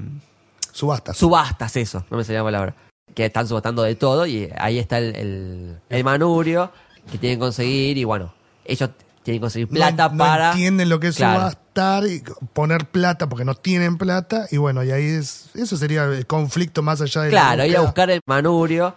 Subastas. 0.72 1.16
subastas, 1.16 1.76
eso, 1.76 2.04
no 2.10 2.16
me 2.16 2.24
salía 2.24 2.40
la 2.40 2.44
palabra. 2.44 2.74
Que 3.14 3.26
están 3.26 3.46
subastando 3.46 3.82
de 3.82 3.94
todo 3.94 4.26
y 4.26 4.50
ahí 4.58 4.78
está 4.78 4.98
el, 4.98 5.14
el, 5.16 5.78
el 5.88 6.04
manubrio 6.04 6.70
que 7.10 7.16
tienen 7.18 7.38
que 7.38 7.44
conseguir 7.44 7.96
y 7.96 8.04
bueno, 8.04 8.34
ellos 8.64 8.90
tienen 9.26 9.40
que 9.40 9.44
conseguir 9.44 9.68
No- 9.70 9.74
plata 9.76 10.08
no, 10.08 10.16
para. 10.18 10.50
entienden 10.52 10.88
lo 10.88 10.98
que 10.98 11.08
es 11.08 11.16
Claro. 11.16 11.40
subastar 11.40 12.06
y 12.06 12.22
poner 12.54 12.86
plata 12.86 13.28
porque 13.28 13.44
no 13.44 13.54
tienen 13.54 13.98
plata. 13.98 14.46
Y 14.50 14.56
bueno, 14.56 14.82
y 14.82 14.90
ahí 14.90 15.04
es, 15.04 15.50
eso 15.54 15.76
sería 15.76 16.04
el 16.04 16.26
conflicto 16.26 16.82
más 16.82 17.00
allá 17.02 17.20
de 17.22 17.30
la 17.30 17.30
Claro, 17.30 17.64
ir 17.66 17.76
a 17.76 17.82
buscar 17.82 18.10
el 18.10 18.20
manubrio. 18.26 18.96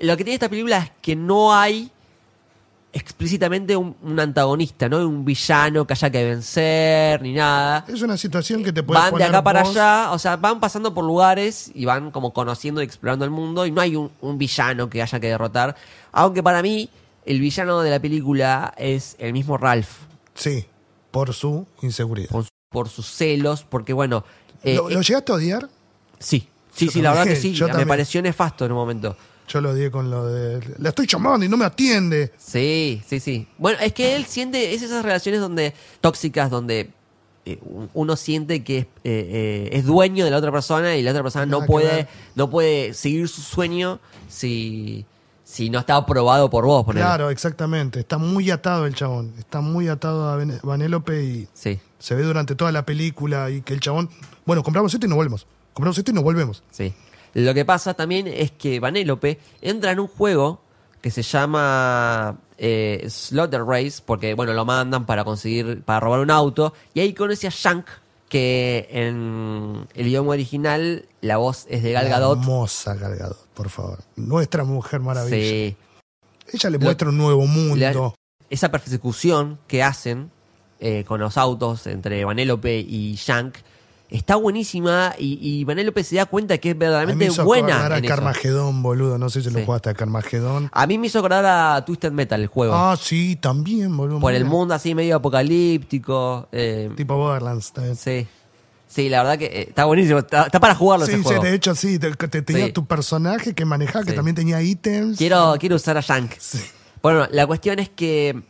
Lo 0.00 0.16
que 0.16 0.24
tiene 0.24 0.34
esta 0.34 0.48
película 0.48 0.78
es 0.78 0.90
que 1.00 1.14
no 1.16 1.54
hay 1.54 1.90
explícitamente 2.92 3.76
un, 3.76 3.94
un 4.02 4.18
antagonista, 4.20 4.88
no 4.88 5.06
un 5.06 5.24
villano 5.24 5.86
que 5.86 5.92
haya 5.92 6.08
que 6.10 6.24
vencer 6.24 7.20
ni 7.20 7.34
nada. 7.34 7.84
Es 7.88 8.00
una 8.00 8.16
situación 8.16 8.64
que 8.64 8.72
te 8.72 8.82
puede 8.82 8.98
Van 9.00 9.14
de 9.14 9.24
acá 9.24 9.42
para 9.42 9.62
vos- 9.62 9.70
allá, 9.76 10.12
o 10.12 10.18
sea, 10.18 10.36
van 10.36 10.60
pasando 10.60 10.94
por 10.94 11.04
lugares 11.04 11.70
y 11.74 11.84
van 11.84 12.10
como 12.10 12.32
conociendo 12.32 12.80
y 12.80 12.84
explorando 12.84 13.24
el 13.26 13.30
mundo 13.30 13.66
y 13.66 13.70
no 13.70 13.82
hay 13.82 13.96
un, 13.96 14.10
un 14.22 14.38
villano 14.38 14.88
que 14.88 15.02
haya 15.02 15.20
que 15.20 15.26
derrotar. 15.28 15.76
Aunque 16.12 16.42
para 16.42 16.62
mí 16.62 16.88
el 17.26 17.40
villano 17.40 17.80
de 17.82 17.90
la 17.90 18.00
película 18.00 18.72
es 18.78 19.16
el 19.18 19.32
mismo 19.32 19.58
Ralph, 19.58 19.88
Sí, 20.34 20.64
por 21.10 21.32
su 21.34 21.66
inseguridad. 21.82 22.28
por, 22.30 22.44
por 22.70 22.88
sus 22.88 23.06
celos, 23.06 23.64
porque 23.68 23.92
bueno... 23.92 24.24
eh, 24.62 24.74
¿Lo, 24.76 24.88
lo 24.90 25.00
eh, 25.00 25.02
llegaste 25.02 25.32
a 25.32 25.34
odiar? 25.34 25.68
sí, 26.18 26.48
sí, 26.74 26.86
Yo 26.86 26.92
sí, 26.92 27.02
la 27.02 27.10
verdad 27.10 27.24
que 27.24 27.36
sí, 27.36 27.50
me 27.60 27.66
también. 27.68 27.88
pareció 27.88 28.22
nefasto 28.22 28.64
en 28.64 28.72
un 28.72 28.78
momento. 28.78 29.16
Yo 29.48 29.60
lo 29.60 29.70
odié 29.70 29.92
con 29.92 30.10
lo 30.10 30.26
de. 30.26 30.60
La 30.78 30.88
estoy 30.88 31.06
llamando 31.06 31.46
y 31.46 31.48
no 31.48 31.56
me 31.56 31.64
atiende. 31.64 32.32
Sí, 32.36 33.00
sí, 33.06 33.20
sí. 33.20 33.46
Bueno, 33.58 33.78
es 33.80 33.92
que 33.92 34.16
él 34.16 34.26
siente, 34.26 34.74
es 34.74 34.82
esas 34.82 35.04
relaciones 35.04 35.40
donde 35.40 35.72
tóxicas, 36.00 36.50
donde 36.50 36.90
eh, 37.44 37.58
un- 37.62 37.88
uno 37.94 38.16
siente 38.16 38.64
que 38.64 38.78
es, 38.78 38.84
eh, 38.84 38.88
eh, 39.04 39.68
es 39.72 39.84
dueño 39.84 40.24
de 40.24 40.32
la 40.32 40.38
otra 40.38 40.50
persona 40.50 40.96
y 40.96 41.02
la 41.02 41.12
otra 41.12 41.22
persona 41.22 41.46
no 41.46 41.64
puede, 41.64 42.08
no 42.34 42.50
puede 42.50 42.92
seguir 42.92 43.28
su 43.28 43.40
sueño 43.40 44.00
si, 44.28 45.06
si 45.48 45.70
no 45.70 45.78
está 45.78 45.94
aprobado 45.94 46.50
por 46.50 46.66
vos. 46.66 46.84
ponele. 46.84 47.04
Claro, 47.06 47.30
exactamente. 47.30 48.00
Está 48.00 48.18
muy 48.18 48.50
atado 48.50 48.84
el 48.84 48.96
chabón. 48.96 49.32
Está 49.38 49.60
muy 49.60 49.86
atado 49.86 50.28
a 50.28 50.44
Vanellope 50.64 51.22
y 51.22 51.48
Sí, 51.54 51.78
se 52.00 52.16
ve 52.16 52.24
durante 52.24 52.56
toda 52.56 52.72
la 52.72 52.84
película 52.84 53.48
y 53.50 53.62
que 53.62 53.72
el 53.72 53.78
chabón. 53.80 54.10
Bueno, 54.44 54.64
compramos 54.64 54.92
esto 54.92 55.06
y 55.06 55.08
nos 55.08 55.16
volvemos. 55.16 55.46
Compramos 55.72 55.96
esto 55.96 56.10
y 56.10 56.14
nos 56.14 56.24
volvemos. 56.24 56.62
sí. 56.70 56.92
Lo 57.34 57.52
que 57.52 57.66
pasa 57.66 57.92
también 57.92 58.26
es 58.28 58.50
que 58.50 58.80
Vanellope 58.80 59.38
entra 59.60 59.92
en 59.92 60.00
un 60.00 60.06
juego 60.08 60.62
que 61.02 61.10
se 61.10 61.22
llama 61.22 62.38
eh, 62.56 63.06
Slaughter 63.10 63.62
Race, 63.62 64.02
porque 64.04 64.32
bueno, 64.32 64.54
lo 64.54 64.64
mandan 64.64 65.04
para 65.04 65.22
conseguir, 65.22 65.82
para 65.82 66.00
robar 66.00 66.20
un 66.20 66.30
auto, 66.30 66.72
y 66.94 67.00
ahí 67.00 67.12
conoce 67.12 67.46
a 67.46 67.50
Shank, 67.50 67.84
que 68.28 68.88
en 68.90 69.86
el 69.94 70.06
idioma 70.06 70.30
original 70.32 71.06
la 71.20 71.36
voz 71.36 71.66
es 71.68 71.82
de 71.82 71.92
Gal 71.92 72.08
Gadot. 72.08 72.38
Hermosa 72.40 72.94
Gal 72.94 73.16
Gadot, 73.16 73.46
por 73.54 73.68
favor. 73.70 74.00
Nuestra 74.16 74.64
mujer 74.64 75.00
maravilla. 75.00 75.36
Sí. 75.36 75.76
Ella 76.52 76.70
le 76.70 76.78
Lo- 76.78 76.84
muestra 76.84 77.08
un 77.08 77.18
nuevo 77.18 77.46
mundo. 77.46 77.76
La- 77.76 78.12
esa 78.50 78.70
persecución 78.70 79.58
que 79.66 79.82
hacen 79.82 80.30
eh, 80.78 81.04
con 81.04 81.20
los 81.20 81.36
autos 81.38 81.86
entre 81.86 82.24
Vanellope 82.24 82.78
y 82.78 83.14
Shank 83.16 83.56
está 84.10 84.36
buenísima 84.36 85.14
y, 85.18 85.38
y 85.40 85.64
Vanellope 85.64 86.04
se 86.04 86.16
da 86.16 86.26
cuenta 86.26 86.58
que 86.58 86.70
es 86.70 86.72
A 86.72 86.74
mí 86.74 86.78
me 86.78 86.84
verdaderamente 86.86 87.24
hizo 87.26 87.44
buena. 87.44 87.74
acordar 87.76 87.92
a 87.92 87.98
en. 87.98 88.04
Carmagedón, 88.06 88.82
boludo. 88.82 89.18
No 89.18 89.28
sé 89.30 89.42
si 89.42 89.50
lo 89.50 89.64
jugaste 89.64 89.90
a 89.90 89.94
Carmagedón. 89.94 90.70
A 90.72 90.86
mí 90.86 90.98
me 90.98 91.08
hizo 91.08 91.18
acordar 91.18 91.44
a 91.46 91.84
Twisted 91.84 92.12
Metal 92.12 92.40
el 92.40 92.46
juego. 92.46 92.74
Ah, 92.74 92.96
sí, 93.00 93.36
también, 93.36 93.96
boludo. 93.96 94.20
por 94.20 94.32
el 94.34 94.44
mundo 94.44 94.74
así 94.74 94.94
medio 94.94 95.16
apocalíptico. 95.16 96.48
eh, 96.52 96.90
Tipo 96.96 97.16
Borderlands. 97.16 97.72
también. 97.72 97.96
sí. 97.96 98.26
Sí, 98.88 99.08
la 99.08 99.18
verdad 99.24 99.36
que 99.36 99.46
eh, 99.46 99.66
está 99.68 99.84
buenísimo. 99.84 100.20
Está, 100.20 100.44
está 100.44 100.60
para 100.60 100.74
jugarlo 100.76 101.04
Sí, 101.06 101.12
ese 101.12 101.18
sí, 101.22 101.24
juego. 101.26 101.42
de 101.42 101.54
hecho 101.54 101.74
sí, 101.74 101.98
te, 101.98 102.12
te- 102.14 102.42
tenía 102.42 102.66
Sí. 102.66 102.72
tu 102.72 102.86
personaje 102.86 103.52
que 103.52 103.64
manejaba, 103.64 104.04
que 104.04 104.10
Sí. 104.12 104.16
también 104.16 104.36
tenía 104.36 104.62
ítems. 104.62 105.18
Quiero, 105.18 105.56
quiero 105.58 105.74
usar 105.74 105.96
a 105.98 106.00
Shank. 106.00 106.32
Sí. 106.38 106.60
Bueno, 107.02 107.26
la 107.32 107.46
cuestión 107.48 107.80
es 107.80 107.88
que 107.88 108.40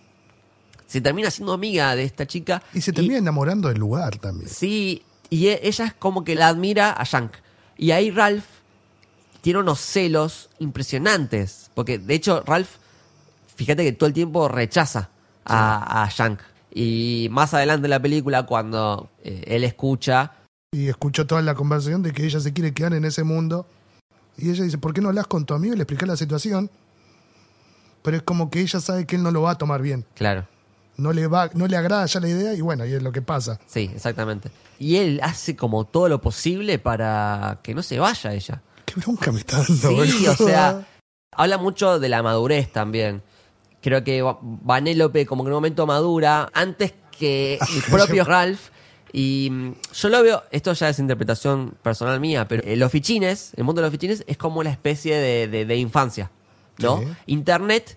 se 0.86 1.00
termina 1.00 1.30
siendo 1.30 1.54
amiga 1.54 1.96
de 1.96 2.04
esta 2.04 2.26
chica. 2.26 2.62
Y 2.74 2.82
se 2.82 2.92
termina 2.92 3.16
enamorando 3.16 3.68
del 3.68 3.78
lugar 3.78 4.18
también. 4.18 4.48
Sí, 4.50 5.02
y 5.30 5.48
e- 5.48 5.60
ella 5.62 5.86
es 5.86 5.94
como 5.94 6.24
que 6.24 6.34
la 6.34 6.48
admira 6.48 6.92
a 6.92 7.04
Shank. 7.04 7.32
Y 7.76 7.90
ahí 7.90 8.10
Ralph 8.10 8.44
tiene 9.40 9.60
unos 9.60 9.80
celos 9.80 10.48
impresionantes. 10.58 11.70
Porque 11.74 11.98
de 11.98 12.14
hecho, 12.14 12.42
Ralph, 12.46 12.70
fíjate 13.54 13.84
que 13.84 13.92
todo 13.92 14.06
el 14.08 14.12
tiempo 14.14 14.48
rechaza 14.48 15.10
a, 15.44 16.02
a 16.04 16.08
Shank. 16.08 16.40
Y 16.72 17.28
más 17.30 17.54
adelante 17.54 17.86
en 17.86 17.90
la 17.90 18.00
película, 18.00 18.44
cuando 18.44 19.08
eh, 19.24 19.44
él 19.46 19.64
escucha, 19.64 20.32
Y 20.72 20.88
escuchó 20.88 21.26
toda 21.26 21.40
la 21.42 21.54
conversación 21.54 22.02
de 22.02 22.12
que 22.12 22.24
ella 22.26 22.40
se 22.40 22.52
quiere 22.52 22.74
quedar 22.74 22.92
en 22.94 23.04
ese 23.04 23.24
mundo. 23.24 23.66
Y 24.36 24.50
ella 24.50 24.64
dice, 24.64 24.76
¿por 24.78 24.92
qué 24.92 25.00
no 25.00 25.08
hablas 25.08 25.26
con 25.26 25.46
tu 25.46 25.54
amigo 25.54 25.72
y 25.72 25.76
le 25.76 25.84
explicas 25.84 26.08
la 26.08 26.16
situación? 26.16 26.70
Pero 28.02 28.18
es 28.18 28.22
como 28.22 28.50
que 28.50 28.60
ella 28.60 28.80
sabe 28.80 29.06
que 29.06 29.16
él 29.16 29.22
no 29.22 29.30
lo 29.30 29.42
va 29.42 29.52
a 29.52 29.58
tomar 29.58 29.80
bien. 29.82 30.04
claro, 30.14 30.46
No 30.96 31.12
le 31.12 31.26
va, 31.26 31.50
no 31.54 31.66
le 31.66 31.76
agrada 31.76 32.06
ya 32.06 32.20
la 32.20 32.28
idea 32.28 32.54
y 32.54 32.60
bueno, 32.60 32.84
y 32.86 32.92
es 32.94 33.02
lo 33.02 33.12
que 33.12 33.22
pasa. 33.22 33.58
sí, 33.66 33.90
exactamente. 33.94 34.50
Y 34.78 34.96
él 34.96 35.20
hace 35.22 35.56
como 35.56 35.84
todo 35.84 36.08
lo 36.08 36.20
posible 36.20 36.78
para 36.78 37.60
que 37.62 37.74
no 37.74 37.82
se 37.82 37.98
vaya 37.98 38.32
ella. 38.34 38.62
Qué 38.84 38.94
bronca 39.00 39.32
me 39.32 39.40
está 39.40 39.58
dando. 39.58 40.04
Sí, 40.04 40.26
o 40.26 40.34
sea, 40.36 40.86
habla 41.32 41.58
mucho 41.58 41.98
de 41.98 42.08
la 42.08 42.22
madurez 42.22 42.70
también. 42.72 43.22
Creo 43.82 44.04
que 44.04 44.20
Va- 44.22 44.38
Vanellope 44.42 45.24
como 45.26 45.44
que 45.44 45.48
en 45.48 45.52
un 45.52 45.56
momento 45.58 45.86
madura 45.86 46.50
antes 46.54 46.92
que 47.18 47.54
el 47.74 47.82
propio 47.90 48.24
Ralph. 48.24 48.68
Y 49.12 49.48
mm, 49.50 49.72
yo 49.94 50.08
lo 50.10 50.22
veo, 50.22 50.42
esto 50.50 50.72
ya 50.74 50.88
es 50.90 50.98
interpretación 50.98 51.74
personal 51.82 52.20
mía, 52.20 52.46
pero 52.48 52.62
eh, 52.64 52.76
los 52.76 52.90
fichines, 52.92 53.52
el 53.56 53.64
mundo 53.64 53.80
de 53.80 53.86
los 53.86 53.92
fichines 53.92 54.24
es 54.26 54.36
como 54.36 54.60
una 54.60 54.70
especie 54.70 55.16
de, 55.16 55.48
de- 55.48 55.64
de 55.64 55.76
infancia, 55.76 56.30
¿no? 56.78 56.98
Sí. 56.98 57.06
Internet 57.26 57.96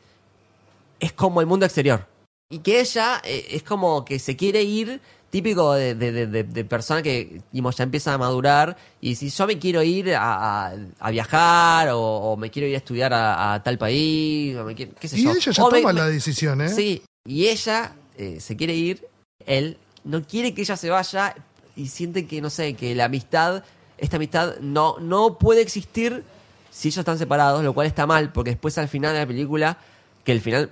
es 1.02 1.12
como 1.14 1.42
el 1.42 1.48
mundo 1.48 1.66
exterior. 1.66 2.06
Y 2.52 2.60
que 2.60 2.80
ella 2.82 3.22
eh, 3.24 3.46
es 3.52 3.62
como 3.64 4.04
que 4.04 4.18
se 4.18 4.36
quiere 4.36 4.64
ir, 4.64 5.00
típico 5.30 5.74
de, 5.74 5.94
de- 5.94 6.26
de- 6.26 6.44
de- 6.44 6.66
persona 6.66 7.04
que 7.04 7.44
digamos, 7.52 7.78
ya 7.78 7.84
empieza 7.84 8.12
a 8.12 8.18
madurar 8.18 8.76
y 9.00 9.14
si 9.14 9.30
yo 9.30 9.46
me 9.46 9.60
quiero 9.60 9.84
ir 9.84 10.16
a, 10.16 10.70
a- 10.70 10.76
a 11.00 11.12
viajar 11.12 11.90
o, 11.90 12.00
o 12.02 12.38
me 12.38 12.50
quiero 12.50 12.68
ir 12.68 12.74
a 12.74 12.80
estudiar 12.80 13.14
a, 13.14 13.54
a 13.54 13.62
tal 13.62 13.78
país, 13.78 14.56
o 14.58 14.64
me 14.64 14.74
quiero- 14.74 14.94
qué 15.00 15.08
sé 15.08 15.20
Y 15.20 15.24
yo. 15.26 15.32
ella 15.32 15.52
ya 15.52 15.64
O 15.64 15.70
toma 15.70 15.94
me- 15.94 16.00
la 16.00 16.08
decisión, 16.08 16.62
¿eh? 16.62 16.70
Sí, 16.70 17.04
y 17.28 17.46
ella 17.50 17.94
eh, 18.18 18.40
se 18.40 18.58
quiere 18.58 18.74
ir, 18.74 19.06
él 19.46 19.78
no 20.04 20.24
quiere 20.24 20.56
que 20.56 20.62
ella 20.64 20.76
se 20.76 20.90
vaya 20.90 21.36
y 21.76 21.86
siente 21.88 22.26
que, 22.26 22.42
no 22.42 22.50
sé, 22.50 22.74
que 22.74 22.96
la 22.96 23.06
amistad, 23.06 23.64
esta 24.00 24.16
amistad 24.18 24.56
no, 24.60 24.98
no 25.00 25.38
puede 25.38 25.62
existir 25.62 26.24
si 26.72 26.88
ellos 26.88 26.98
están 26.98 27.20
separados, 27.20 27.64
lo 27.64 27.76
cual 27.76 27.86
está 27.86 28.08
mal, 28.08 28.32
porque 28.32 28.50
después 28.52 28.76
al 28.80 28.88
final 28.88 29.14
de 29.14 29.20
la 29.20 29.28
película, 29.28 29.78
que 30.24 30.32
el 30.32 30.42
final 30.42 30.72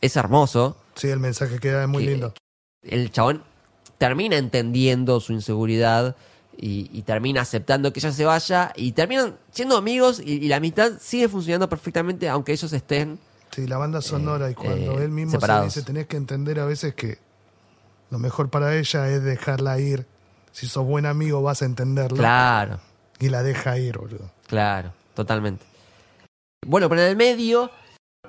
es 0.00 0.16
hermoso, 0.16 0.78
Sí, 0.94 1.08
el 1.08 1.18
mensaje 1.18 1.58
queda 1.58 1.86
muy 1.86 2.04
que- 2.04 2.10
lindo. 2.10 2.34
el 2.82 3.10
chabón 3.10 3.42
termina 3.98 4.36
entendiendo 4.36 5.20
su 5.20 5.32
inseguridad 5.32 6.16
y, 6.56 6.90
y 6.92 7.02
termina 7.02 7.42
aceptando 7.42 7.92
que 7.92 8.00
ella 8.00 8.12
se 8.12 8.24
vaya 8.24 8.72
y 8.76 8.92
terminan 8.92 9.36
siendo 9.50 9.76
amigos 9.76 10.20
y, 10.20 10.32
y 10.44 10.48
la 10.48 10.56
amistad 10.56 10.92
sigue 11.00 11.28
funcionando 11.28 11.68
perfectamente 11.68 12.28
aunque 12.28 12.52
ellos 12.52 12.72
estén 12.72 13.18
Sí, 13.50 13.66
la 13.66 13.78
banda 13.78 14.00
sonora 14.00 14.48
y 14.50 14.54
cuando 14.54 15.00
eh, 15.00 15.04
él 15.04 15.10
mismo 15.10 15.32
separados. 15.32 15.72
se 15.72 15.80
dice, 15.80 15.86
tenés 15.86 16.06
que 16.06 16.16
entender 16.16 16.60
a 16.60 16.66
veces 16.66 16.94
que 16.94 17.18
lo 18.10 18.18
mejor 18.18 18.48
para 18.48 18.76
ella 18.76 19.08
es 19.08 19.22
dejarla 19.24 19.78
ir. 19.80 20.06
Si 20.52 20.66
sos 20.68 20.84
buen 20.84 21.04
amigo 21.06 21.42
vas 21.42 21.62
a 21.62 21.64
entenderlo. 21.64 22.16
claro. 22.18 22.80
Y 23.18 23.28
la 23.28 23.42
deja 23.42 23.76
ir, 23.78 23.98
boludo. 23.98 24.30
Claro, 24.46 24.92
totalmente. 25.14 25.64
Bueno, 26.66 26.88
pero 26.88 27.02
en 27.02 27.08
el 27.08 27.16
medio, 27.16 27.70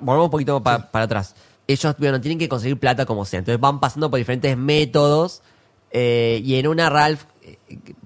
volvemos 0.00 0.26
un 0.26 0.30
poquito 0.30 0.62
pa- 0.62 0.90
para 0.90 1.04
atrás. 1.04 1.34
Ellos 1.72 1.94
bueno, 1.98 2.20
tienen 2.20 2.38
que 2.38 2.48
conseguir 2.48 2.78
plata 2.78 3.06
como 3.06 3.24
sea. 3.24 3.40
Entonces 3.40 3.60
van 3.60 3.80
pasando 3.80 4.10
por 4.10 4.18
diferentes 4.18 4.56
métodos. 4.56 5.42
eh, 5.90 6.40
y 6.44 6.54
en 6.54 6.68
una 6.68 6.88
Ralph 6.88 7.24
eh, 7.42 7.58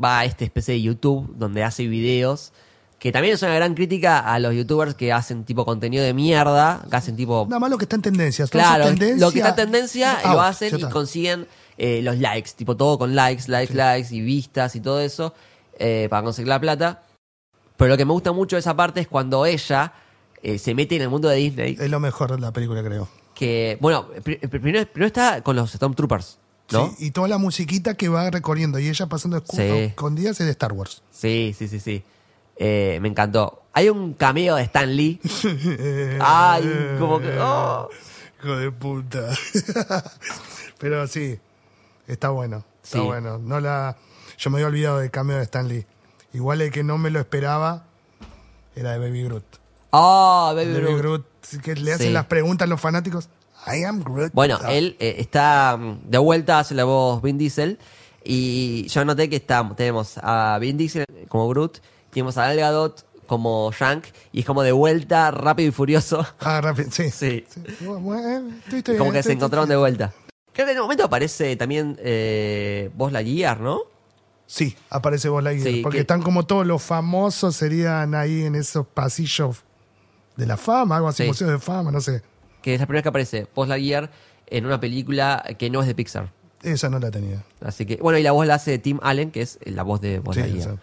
va 0.02 0.20
a 0.20 0.24
esta 0.24 0.44
especie 0.44 0.74
de 0.74 0.82
YouTube 0.82 1.34
donde 1.36 1.62
hace 1.62 1.86
videos. 1.86 2.52
Que 2.98 3.12
también 3.12 3.34
es 3.34 3.42
una 3.42 3.54
gran 3.54 3.74
crítica 3.74 4.20
a 4.20 4.38
los 4.38 4.54
youtubers 4.54 4.94
que 4.94 5.12
hacen 5.12 5.44
tipo 5.44 5.66
contenido 5.66 6.02
de 6.02 6.14
mierda. 6.14 6.82
Que 6.88 6.96
hacen 6.96 7.14
tipo. 7.14 7.46
Nada 7.48 7.60
más 7.60 7.70
lo 7.70 7.78
que 7.78 7.84
está 7.84 7.96
en 7.96 8.02
tendencia. 8.02 8.46
Claro, 8.46 8.86
tendencia, 8.86 9.26
lo 9.26 9.30
que 9.30 9.38
está 9.38 9.50
en 9.50 9.56
tendencia 9.56 10.14
out, 10.20 10.34
lo 10.34 10.40
hacen 10.40 10.78
y 10.78 10.82
consiguen 10.84 11.46
eh, 11.78 12.00
los 12.02 12.18
likes, 12.18 12.52
tipo 12.56 12.76
todo 12.76 12.98
con 12.98 13.14
likes, 13.14 13.44
likes, 13.48 13.74
likes 13.74 14.14
y 14.14 14.22
vistas 14.22 14.74
y 14.76 14.80
todo 14.80 15.00
eso 15.00 15.34
eh, 15.78 16.06
para 16.08 16.22
conseguir 16.22 16.48
la 16.48 16.58
plata. 16.58 17.02
Pero 17.76 17.90
lo 17.90 17.96
que 17.98 18.06
me 18.06 18.12
gusta 18.12 18.32
mucho 18.32 18.56
de 18.56 18.60
esa 18.60 18.74
parte 18.74 19.00
es 19.00 19.08
cuando 19.08 19.44
ella 19.44 19.92
eh, 20.42 20.58
se 20.58 20.74
mete 20.74 20.96
en 20.96 21.02
el 21.02 21.10
mundo 21.10 21.28
de 21.28 21.36
Disney. 21.36 21.76
Es 21.78 21.90
lo 21.90 22.00
mejor 22.00 22.32
de 22.32 22.40
la 22.40 22.52
película, 22.52 22.82
creo. 22.82 23.08
Que, 23.36 23.76
bueno, 23.82 24.08
pri- 24.24 24.38
primero, 24.38 24.86
primero 24.86 25.06
está 25.06 25.42
con 25.42 25.54
los 25.56 25.70
Stormtroopers, 25.70 26.38
¿no? 26.72 26.88
Sí, 26.96 27.06
y 27.06 27.10
toda 27.10 27.28
la 27.28 27.36
musiquita 27.36 27.92
que 27.94 28.08
va 28.08 28.30
recorriendo 28.30 28.78
y 28.78 28.88
ella 28.88 29.06
pasando 29.06 29.36
escu- 29.44 29.86
Sí. 29.88 29.92
con 29.94 30.14
días 30.16 30.40
es 30.40 30.46
de 30.46 30.52
Star 30.52 30.72
Wars. 30.72 31.02
Sí, 31.12 31.54
sí, 31.56 31.68
sí, 31.68 31.78
sí. 31.78 32.02
Eh, 32.56 32.98
me 33.02 33.08
encantó. 33.08 33.62
Hay 33.74 33.90
un 33.90 34.14
cameo 34.14 34.56
de 34.56 34.62
Stan 34.62 34.96
Lee. 34.96 35.20
Ay, 36.20 36.96
como 36.98 37.20
que. 37.20 37.36
oh. 37.38 37.90
Hijo 38.42 38.56
de 38.56 38.70
puta. 38.72 39.28
Pero 40.78 41.06
sí, 41.06 41.38
está 42.06 42.30
bueno. 42.30 42.64
Está 42.82 42.98
Sí. 42.98 43.04
bueno. 43.04 43.38
No 43.38 43.60
la, 43.60 43.96
yo 44.38 44.50
me 44.50 44.56
había 44.56 44.68
olvidado 44.68 44.98
del 45.00 45.10
cameo 45.10 45.36
de 45.36 45.42
Stan 45.42 45.68
Lee. 45.68 45.84
Igual 46.32 46.62
el 46.62 46.70
que 46.70 46.82
no 46.84 46.96
me 46.98 47.10
lo 47.10 47.18
esperaba 47.20 47.84
era 48.74 48.92
de 48.92 48.98
Baby 48.98 49.24
Groot. 49.24 49.44
Oh, 49.98 50.52
Baby 50.54 50.72
Baby 50.72 50.80
Groot. 50.94 50.98
Groot, 50.98 51.62
que 51.62 51.74
le 51.74 51.92
hacen 51.92 52.08
Sí. 52.08 52.12
las 52.12 52.26
preguntas 52.26 52.66
a 52.66 52.68
los 52.68 52.80
fanáticos. 52.80 53.28
I 53.66 53.82
am 53.84 54.02
Groot. 54.02 54.32
Bueno, 54.32 54.58
Ah, 54.62 54.72
él 54.72 54.96
eh, 55.00 55.16
está 55.18 55.76
mm, 55.76 56.10
de 56.10 56.18
vuelta, 56.18 56.58
hace 56.58 56.74
la 56.74 56.84
voz 56.84 57.22
Vin 57.22 57.38
Diesel. 57.38 57.78
Y 58.24 58.88
yo 58.88 59.04
noté 59.04 59.28
que 59.30 59.36
está, 59.36 59.68
tenemos 59.76 60.18
a 60.22 60.58
Vin 60.60 60.76
Diesel 60.76 61.04
como 61.28 61.48
Groot, 61.48 61.78
tenemos 62.10 62.36
a 62.38 62.46
Gal 62.46 62.56
Gadot 62.56 63.06
como 63.26 63.72
Shank, 63.72 64.04
y 64.32 64.40
es 64.40 64.46
como 64.46 64.62
de 64.62 64.72
vuelta, 64.72 65.30
rápido 65.32 65.68
y 65.68 65.72
furioso. 65.72 66.24
Ah, 66.40 66.60
rápido, 66.60 66.90
sí. 66.92 67.10
Sí. 67.10 67.44
Bueno, 67.80 68.00
bueno, 68.00 68.50
estoy- 68.64 68.78
estoy- 68.78 68.96
Como 68.98 69.10
que 69.10 69.16
se 69.16 69.20
estoy- 69.20 69.34
encontraron 69.36 69.68
de 69.68 69.76
vuelta. 69.76 70.12
Creo 70.52 70.66
que 70.66 70.72
en 70.72 70.78
un 70.78 70.84
momento 70.84 71.04
aparece 71.04 71.56
también 71.56 71.96
eh, 72.00 72.90
Buzz 72.94 73.12
Lightyear, 73.12 73.60
¿no? 73.60 73.80
Sí, 74.46 74.76
aparece 74.90 75.28
Buzz 75.28 75.42
Lightyear. 75.42 75.74
Sí, 75.74 75.80
porque 75.82 75.98
que- 75.98 76.02
están 76.02 76.22
como 76.22 76.46
todos 76.46 76.66
los 76.66 76.82
famosos, 76.82 77.56
serían 77.56 78.14
ahí 78.14 78.44
en 78.44 78.54
esos 78.54 78.86
pasillos 78.86 79.64
de 80.36 80.46
la 80.46 80.56
fama, 80.56 80.96
algo 80.96 81.08
así, 81.08 81.22
Sí. 81.24 81.28
museo 81.28 81.48
de 81.48 81.58
fama, 81.58 81.90
no 81.90 82.00
sé. 82.00 82.22
Que 82.62 82.74
es 82.74 82.80
la 82.80 82.86
primera 82.86 82.98
vez 82.98 83.02
que 83.04 83.08
aparece 83.08 83.46
Buzz 83.54 83.68
Lightyear 83.68 84.10
en 84.48 84.66
una 84.66 84.78
película 84.80 85.44
que 85.58 85.70
no 85.70 85.80
es 85.80 85.86
de 85.86 85.94
Pixar. 85.94 86.30
Esa 86.62 86.88
no 86.90 86.98
la 86.98 87.10
tenía. 87.10 87.44
Así 87.60 87.86
que, 87.86 87.96
bueno, 87.96 88.18
y 88.18 88.22
la 88.22 88.32
voz 88.32 88.46
la 88.46 88.54
hace 88.54 88.78
Tim 88.78 88.98
Allen, 89.02 89.30
que 89.30 89.42
es 89.42 89.58
la 89.64 89.82
voz 89.82 90.00
de 90.00 90.18
Buzz 90.20 90.34
Sí, 90.36 90.40
Lightyear. 90.42 90.76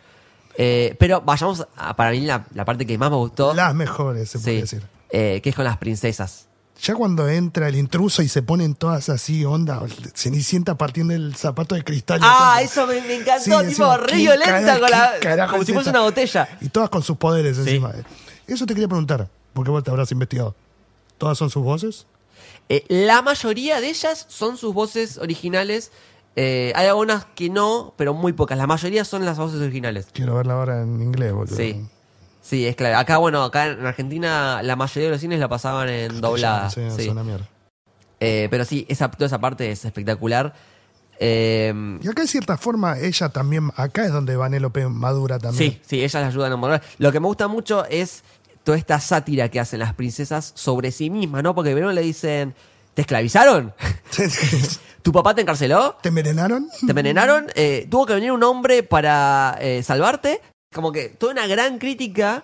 Eh, 0.58 0.96
pero 1.00 1.22
vayamos 1.22 1.68
a, 1.76 1.96
para 1.96 2.12
mí, 2.12 2.22
la, 2.22 2.46
la 2.54 2.64
parte 2.66 2.86
que 2.86 2.98
más 2.98 3.10
me 3.10 3.18
gustó. 3.18 3.54
Las 3.54 3.74
mejores, 3.74 4.30
se 4.30 4.40
puede 4.40 4.56
sí, 4.56 4.62
decir. 4.62 4.84
eh, 5.10 5.42
que 5.44 5.50
es 5.50 5.56
con 5.56 5.66
las 5.66 5.78
princesas. 5.78 6.48
Ya 6.82 6.96
cuando 6.96 7.28
entra 7.30 7.68
el 7.70 7.76
intruso 7.76 8.22
y 8.24 8.28
se 8.28 8.42
ponen 8.42 8.76
todas 8.76 9.08
así, 9.10 9.46
onda, 9.46 9.82
Cenicienta 10.16 10.76
partiendo 10.76 11.14
el 11.14 11.36
zapato 11.36 11.76
de 11.76 11.84
cristal. 11.84 12.20
Ah, 12.24 12.60
eso 12.62 12.86
me, 12.88 13.00
me 13.02 13.16
encantó, 13.16 13.44
Sí, 13.44 13.50
tipo 13.52 13.62
encima, 13.62 13.98
re 13.98 14.08
¿qué 14.08 14.16
violenta 14.18 14.80
cara- 14.80 14.80
con 15.22 15.38
la, 15.38 15.48
como 15.48 15.64
si 15.64 15.74
fuese 15.74 15.90
una 15.92 16.02
botella. 16.02 16.48
Y 16.62 16.70
todas 16.70 16.90
con 16.90 17.02
sus 17.04 17.18
poderes 17.18 17.56
Sí. 17.58 17.62
encima. 17.64 17.92
Eso 18.48 18.66
te 18.66 18.74
quería 18.74 18.88
preguntar, 18.88 19.28
porque 19.54 19.72
vos 19.72 19.84
te 19.84 19.90
habrás 19.92 20.12
investigado. 20.12 20.56
¿Todas 21.18 21.38
son 21.38 21.50
sus 21.50 21.64
voces? 21.64 22.06
Eh, 22.70 22.84
la 22.88 23.22
mayoría 23.22 23.80
de 23.82 23.90
ellas 23.90 24.26
son 24.30 24.58
sus 24.58 24.74
voces 24.74 25.18
originales. 25.18 25.92
Eh, 26.36 26.74
hay 26.76 26.88
algunas 26.88 27.26
que 27.36 27.50
no, 27.50 27.94
pero 27.98 28.14
muy 28.14 28.34
pocas. 28.34 28.58
La 28.58 28.68
mayoría 28.68 29.06
son 29.06 29.24
las 29.26 29.38
voces 29.38 29.62
originales. 29.62 30.08
Quiero 30.14 30.36
verla 30.36 30.54
ahora 30.56 30.82
en 30.82 31.02
inglés, 31.02 31.32
boludo. 31.34 31.56
Sí. 31.56 31.86
Sí, 32.42 32.66
es 32.66 32.76
claro. 32.76 32.98
Acá, 32.98 33.18
bueno, 33.20 33.44
acá 33.44 33.68
en 33.68 33.86
Argentina 33.86 34.62
la 34.64 34.76
mayoría 34.76 35.08
de 35.08 35.12
los 35.12 35.22
cines 35.22 35.40
la 35.40 35.48
pasaban 35.48 35.88
en 35.88 36.20
doblada. 36.20 36.70
Sí, 36.70 36.82
sí. 36.98 37.08
una 37.08 37.24
mierda. 37.24 37.48
Eh, 38.20 38.48
pero 38.52 38.66
sí, 38.66 38.86
esa, 38.90 39.10
toda 39.12 39.28
esa 39.28 39.40
parte 39.40 39.72
es 39.72 39.86
espectacular. 39.86 40.54
Eh, 41.20 41.74
Y 42.02 42.08
acá, 42.08 42.24
de 42.24 42.28
cierta 42.28 42.58
forma, 42.58 43.00
ella 43.00 43.30
también, 43.30 43.72
acá 43.78 44.06
es 44.06 44.12
donde 44.12 44.36
Vanellope 44.36 44.88
madura 44.90 45.40
también. 45.40 45.74
sí, 45.74 45.82
sí, 45.86 46.00
ellas 46.00 46.14
la 46.16 46.28
ayudan 46.28 46.46
a 46.46 46.48
enamorar. 46.48 46.82
Lo 46.98 47.12
que 47.12 47.20
me 47.20 47.28
gusta 47.28 47.48
mucho 47.48 47.86
es 47.86 48.24
toda 48.64 48.78
esta 48.78 49.00
sátira 49.00 49.50
que 49.50 49.60
hacen 49.60 49.80
las 49.80 49.94
princesas 49.94 50.52
sobre 50.56 50.92
sí 50.92 51.10
mismas, 51.10 51.44
¿no? 51.44 51.54
Porque 51.56 51.72
primero 51.72 51.92
le 51.92 52.02
dicen, 52.02 52.54
¿te 52.94 53.02
esclavizaron? 53.02 53.74
¿Tu 55.02 55.12
papá 55.12 55.36
te 55.36 55.42
encarceló? 55.42 55.98
¿Te 56.02 56.10
envenenaron? 56.10 56.70
¿Te 56.80 56.92
envenenaron? 56.92 57.48
Eh, 57.56 57.88
¿Tuvo 57.90 58.06
que 58.06 58.14
venir 58.14 58.32
un 58.32 58.44
hombre 58.44 58.84
para 58.84 59.58
eh, 59.60 59.84
salvarte? 59.84 60.40
Como 60.74 60.92
que 60.92 61.10
toda 61.10 61.34
una 61.34 61.46
gran 61.46 61.78
crítica 61.78 62.44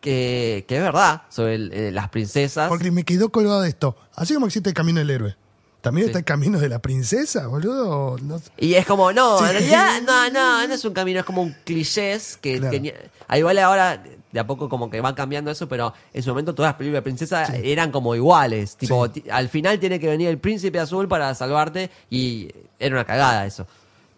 que, 0.00 0.64
que 0.68 0.76
es 0.76 0.82
verdad 0.82 1.22
sobre 1.30 1.54
el- 1.54 1.72
eh, 1.72 1.90
las 1.92 2.08
princesas. 2.08 2.68
Porque 2.68 2.90
me 2.90 3.04
quedó 3.04 3.30
colgado 3.30 3.62
de 3.62 3.68
esto. 3.68 3.96
Así 4.14 4.34
como 4.34 4.46
existe 4.46 4.68
el 4.68 4.74
camino 4.74 4.98
del 4.98 5.10
héroe. 5.10 5.36
También 5.84 6.06
Sí. 6.06 6.08
está 6.10 6.18
el 6.18 6.24
camino 6.24 6.58
de 6.58 6.68
la 6.70 6.78
princesa, 6.78 7.46
boludo. 7.46 8.16
No. 8.22 8.40
Y 8.56 8.72
es 8.74 8.86
como, 8.86 9.12
no, 9.12 9.38
Sí. 9.38 9.44
en 9.44 9.50
realidad, 9.50 10.00
no, 10.06 10.30
no, 10.30 10.66
no 10.66 10.74
es 10.74 10.84
un 10.84 10.94
camino, 10.94 11.20
es 11.20 11.26
como 11.26 11.42
un 11.42 11.54
clichés 11.64 12.38
que, 12.38 12.58
Claro. 12.58 12.70
que 12.82 13.10
ahí 13.28 13.42
vale 13.42 13.60
ahora, 13.60 14.02
de 14.32 14.40
a 14.40 14.46
poco 14.46 14.68
como 14.70 14.88
que 14.90 15.00
va 15.02 15.14
cambiando 15.14 15.50
eso, 15.50 15.68
pero 15.68 15.92
en 16.14 16.22
su 16.22 16.30
momento 16.30 16.54
todas 16.54 16.70
las 16.70 16.76
películas 16.78 17.00
de 17.00 17.02
princesa 17.02 17.44
eran 17.56 17.92
como 17.92 18.14
iguales. 18.14 18.76
Tipo, 18.76 19.06
Sí. 19.12 19.22
al 19.30 19.48
final 19.50 19.78
tiene 19.78 20.00
que 20.00 20.08
venir 20.08 20.28
el 20.28 20.38
príncipe 20.38 20.80
azul 20.80 21.06
para 21.06 21.34
salvarte 21.34 21.90
y 22.10 22.48
era 22.78 22.96
una 22.96 23.04
cagada 23.04 23.44
eso. 23.46 23.66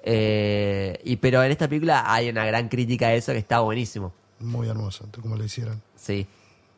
Eh, 0.09 1.00
y 1.05 1.16
pero 1.16 1.42
en 1.42 1.50
esta 1.50 1.66
película 1.68 2.05
hay 2.07 2.29
una 2.29 2.44
gran 2.46 2.68
crítica 2.68 3.09
a 3.09 3.14
eso 3.14 3.33
que 3.33 3.38
está 3.38 3.59
buenísimo. 3.61 4.12
Muy 4.38 4.68
hermoso, 4.68 5.05
como 5.20 5.37
lo 5.37 5.44
hicieron. 5.44 5.83
Sí. 5.96 6.26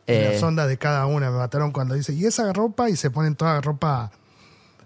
Y 0.07 0.13
Eh, 0.13 0.31
Las 0.33 0.43
ondas 0.43 0.67
de 0.69 0.79
cada 0.79 1.05
una 1.05 1.31
me 1.31 1.37
mataron 1.37 1.71
cuando 1.71 1.95
dice, 1.95 2.15
y 2.15 2.25
esa 2.25 2.51
ropa, 2.55 2.89
y 2.89 2.97
se 2.97 3.11
ponen 3.11 3.35
toda 3.37 3.61
ropa 3.61 4.11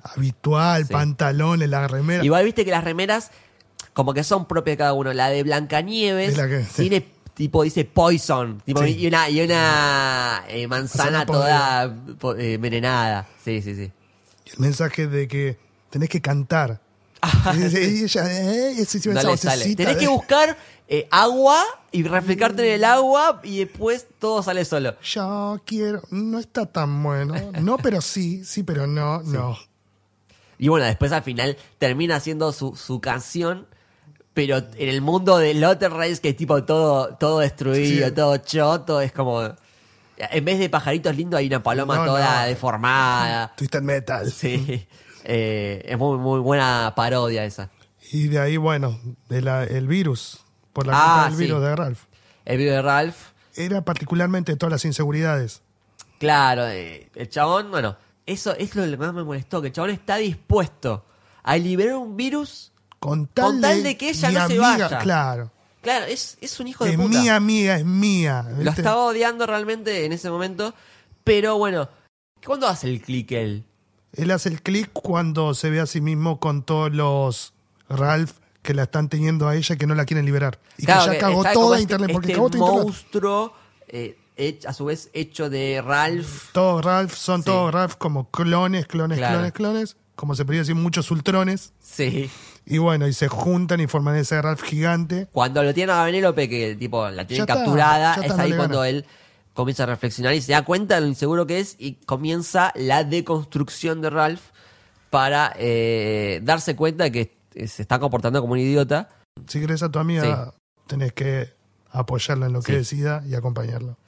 habitual, 0.03 0.87
Sí. 0.87 0.93
pantalones, 0.93 1.69
la 1.69 1.87
remera. 1.89 2.25
Igual 2.25 2.45
viste 2.45 2.65
que 2.65 2.71
las 2.71 2.85
remeras 2.85 3.31
como 3.93 4.15
que 4.15 4.25
son 4.25 4.47
propias 4.47 4.75
de 4.75 4.79
cada 4.79 4.93
uno. 4.95 5.13
La 5.13 5.29
de 5.29 5.43
Blancanieves 5.43 6.31
Es 6.31 6.37
la 6.39 6.49
que- 6.49 6.65
sí. 6.65 6.89
tiene 6.89 7.07
tipo 7.35 7.63
dice 7.63 7.85
poison 7.87 8.61
tipo, 8.65 8.83
Sí. 8.83 8.97
y 8.99 9.07
una 9.07 9.29
y 9.31 9.41
una 9.41 10.45
eh, 10.49 10.67
manzana 10.67 11.25
toda 11.27 11.85
eh, 12.39 12.55
envenenada. 12.55 13.27
Sí, 13.45 13.63
sí, 13.63 13.75
sí. 13.75 13.91
Y 14.47 14.51
el 14.51 14.59
mensaje 14.59 15.07
de 15.07 15.29
que 15.29 15.59
tenés 15.91 16.09
que 16.09 16.21
cantar. 16.21 16.81
y, 17.55 17.57
dice- 17.59 17.85
y 17.91 18.03
ella, 18.05 18.25
eh, 18.29 18.87
No 19.25 19.37
sale. 19.37 19.77
Tenés 19.77 19.97
que 19.97 20.09
buscar 20.09 20.57
eh, 20.89 21.07
agua 21.11 21.63
y 21.93 22.03
refrescarte 22.03 22.67
en 22.69 22.75
el 22.75 22.85
agua 22.85 23.41
y 23.45 23.61
después 23.61 24.07
todo 24.19 24.43
sale 24.43 24.65
solo. 24.65 24.95
Yo 25.01 25.61
quiero, 25.65 26.03
no 26.11 26.39
está 26.39 26.67
tan 26.67 27.03
bueno. 27.03 27.35
No, 27.61 27.79
pero 27.79 28.01
sí, 28.01 28.45
sí, 28.45 28.63
pero 28.63 28.87
no, 28.87 29.23
no. 29.23 29.57
Y 30.59 30.69
bueno, 30.69 30.87
después 30.87 31.13
al 31.13 31.23
final 31.23 31.57
termina 31.79 32.17
haciendo 32.17 32.53
su, 32.53 32.77
su 32.77 33.01
canción, 33.01 33.67
pero 34.35 34.59
en 34.59 34.89
el 34.89 35.01
mundo 35.01 35.39
de 35.39 35.55
Lotter 35.55 35.93
Race, 35.93 36.21
que 36.21 36.31
es 36.31 36.37
tipo 36.37 36.65
todo, 36.65 37.15
todo 37.17 37.41
destruido, 37.41 38.09
Sí. 38.09 38.15
todo 38.15 38.37
choto, 38.39 39.01
es 39.01 39.13
como. 39.13 39.43
En 40.17 40.45
vez 40.45 40.59
de 40.59 40.69
pajaritos 40.69 41.17
lindos, 41.17 41.39
hay 41.39 41.49
una 41.49 41.63
paloma 41.63 41.97
No, 41.97 42.05
toda 42.05 42.43
no. 42.43 42.47
deformada. 42.49 43.53
Twisted 43.57 43.83
Metal. 43.83 44.31
Sí. 44.31 44.87
Eh, 45.25 45.83
es 45.87 45.97
muy, 45.99 46.19
muy 46.19 46.41
buena 46.41 46.93
parodia 46.97 47.45
esa. 47.45 47.71
Y 48.13 48.29
de 48.29 48.41
ahí, 48.41 48.57
bueno, 48.57 48.99
de 49.29 49.41
la- 49.41 49.65
el 49.65 49.87
virus, 49.87 50.41
por 50.73 50.87
la 50.87 50.93
Ah, 50.95 50.99
culpa 51.05 51.25
del 51.29 51.35
sí. 51.39 51.45
virus 51.45 51.63
de 51.63 51.77
Ralph. 51.77 52.01
El 52.45 52.59
video 52.59 52.75
de 52.75 52.83
Ralph, 52.83 53.17
Era 53.55 53.83
particularmente 53.83 54.57
todas 54.57 54.73
las 54.73 54.85
inseguridades. 54.85 55.63
claro, 56.19 56.67
eh, 56.69 57.09
el 57.15 57.29
chabón, 57.29 57.71
bueno, 57.71 57.97
eso 58.27 58.55
es 58.57 58.75
lo 58.75 58.85
que 58.85 58.97
más 58.97 59.13
me 59.15 59.25
molestó, 59.25 59.61
que 59.61 59.69
el 59.69 59.73
chabón 59.73 59.91
está 59.91 60.17
dispuesto 60.17 61.05
a 61.43 61.57
liberar 61.57 61.97
un 61.97 62.17
virus. 62.17 62.73
Con 62.99 63.27
tal, 63.27 63.45
Con 63.47 63.61
tal 63.61 63.83
de 63.83 63.97
que 63.97 64.11
ella 64.11 64.31
no 64.31 64.47
se 64.49 64.59
vaya. 64.59 64.99
Claro. 65.01 65.51
Claro, 65.83 66.05
es, 66.05 66.39
es 66.41 66.61
un 66.61 66.69
hijo 66.69 66.85
de 66.85 66.93
Es 66.93 66.97
puta. 66.97 67.09
mi 67.09 67.29
amiga, 67.29 67.77
es 67.77 67.85
mía. 67.85 68.47
Lo 68.59 68.71
estaba 68.71 69.05
odiando 69.07 69.47
realmente 69.47 70.05
en 70.05 70.13
ese 70.13 70.31
momento. 70.31 70.73
Pero 71.25 71.59
bueno, 71.59 71.89
¿cuándo 72.47 72.69
hace 72.69 72.89
el 72.89 73.03
click 73.03 73.33
él? 73.33 73.65
Él 74.13 74.31
hace 74.31 74.49
el 74.51 74.63
clic 74.63 74.91
cuando 74.93 75.55
se 75.55 75.71
ve 75.71 75.81
a 75.81 75.87
sí 75.87 76.01
mismo 76.01 76.39
con 76.39 76.63
todos 76.63 76.93
los 76.93 77.55
Ralph 77.89 78.33
que 78.63 78.75
la 78.75 78.85
están 78.85 79.09
teniendo 79.09 79.49
a 79.49 79.57
ella 79.57 79.75
y 79.75 79.79
que 79.79 79.87
no 79.89 79.97
la 79.97 80.05
quieren 80.05 80.25
liberar. 80.25 80.61
Y 80.79 80.85
Claro, 80.87 81.11
que 81.11 81.17
ya 81.19 81.21
cagó 81.21 81.43
toda 81.53 81.79
este- 81.79 81.83
internet. 81.83 82.11
Porque 82.13 82.29
este 82.29 82.35
cagó 82.37 82.51
toda 82.51 82.65
internet. 82.69 82.85
monstruo, 82.85 83.53
eh, 83.89 84.19
a 84.67 84.73
su 84.73 84.85
vez 84.87 85.11
hecho 85.13 85.51
de 85.51 85.83
Ralph. 85.85 86.51
Todos 86.53 86.85
Ralph 86.85 87.15
son 87.15 87.41
Sí. 87.43 87.47
todos 87.47 87.73
Ralph 87.73 87.95
como 87.97 88.31
clones, 88.31 88.87
clones, 88.87 89.19
Claro. 89.19 89.35
clones, 89.37 89.53
clones. 89.53 89.97
Como 90.15 90.35
se 90.35 90.45
podría 90.45 90.61
decir, 90.61 90.75
muchos 90.75 91.11
ultrones. 91.11 91.73
Sí. 91.81 92.31
Y 92.67 92.79
bueno, 92.79 93.09
y 93.09 93.13
se 93.13 93.29
juntan 93.29 93.81
y 93.81 93.87
forman 93.87 94.15
ese 94.17 94.41
Ralph 94.41 94.63
gigante. 94.63 95.27
Cuando 95.33 95.63
lo 95.63 95.73
tiene 95.75 95.93
a 95.93 96.05
Benélope, 96.05 96.49
que 96.49 96.77
tipo 96.77 97.09
la 97.09 97.27
tiene 97.27 97.39
Ya 97.39 97.43
está, 97.45 97.55
capturada, 97.55 98.15
está, 98.15 98.27
es 98.27 98.39
ahí 98.39 98.53
cuando 98.55 98.85
él 98.85 99.05
comienza 99.55 99.83
a 99.83 99.87
reflexionar 99.87 100.35
y 100.35 100.41
se 100.41 100.53
da 100.53 100.63
cuenta 100.65 100.95
de 100.95 101.01
lo 101.03 101.07
inseguro 101.09 101.47
que 101.47 101.61
es 101.61 101.77
y 101.79 101.95
comienza 102.07 102.73
la 102.75 103.05
deconstrucción 103.05 104.01
de 104.01 104.11
Ralph 104.11 104.41
para 105.11 105.53
eh, 105.59 106.41
darse 106.43 106.75
cuenta 106.77 107.05
de 107.05 107.13
que 107.13 107.37
se 107.69 107.83
está 107.83 107.99
comportando 107.99 108.41
como 108.41 108.53
un 108.55 108.61
idiota. 108.61 109.09
Si 109.47 109.61
querés 109.61 109.83
a 109.83 109.91
tu 109.91 109.99
amiga, 109.99 110.55
tenés 110.87 111.13
que 111.13 111.53
apoyarla 111.91 112.47
en 112.47 112.53
lo 112.55 112.63
que 112.63 112.73
Sí. 112.73 112.79
decida 112.79 113.23
y 113.27 113.35
acompañarlo. 113.35 113.99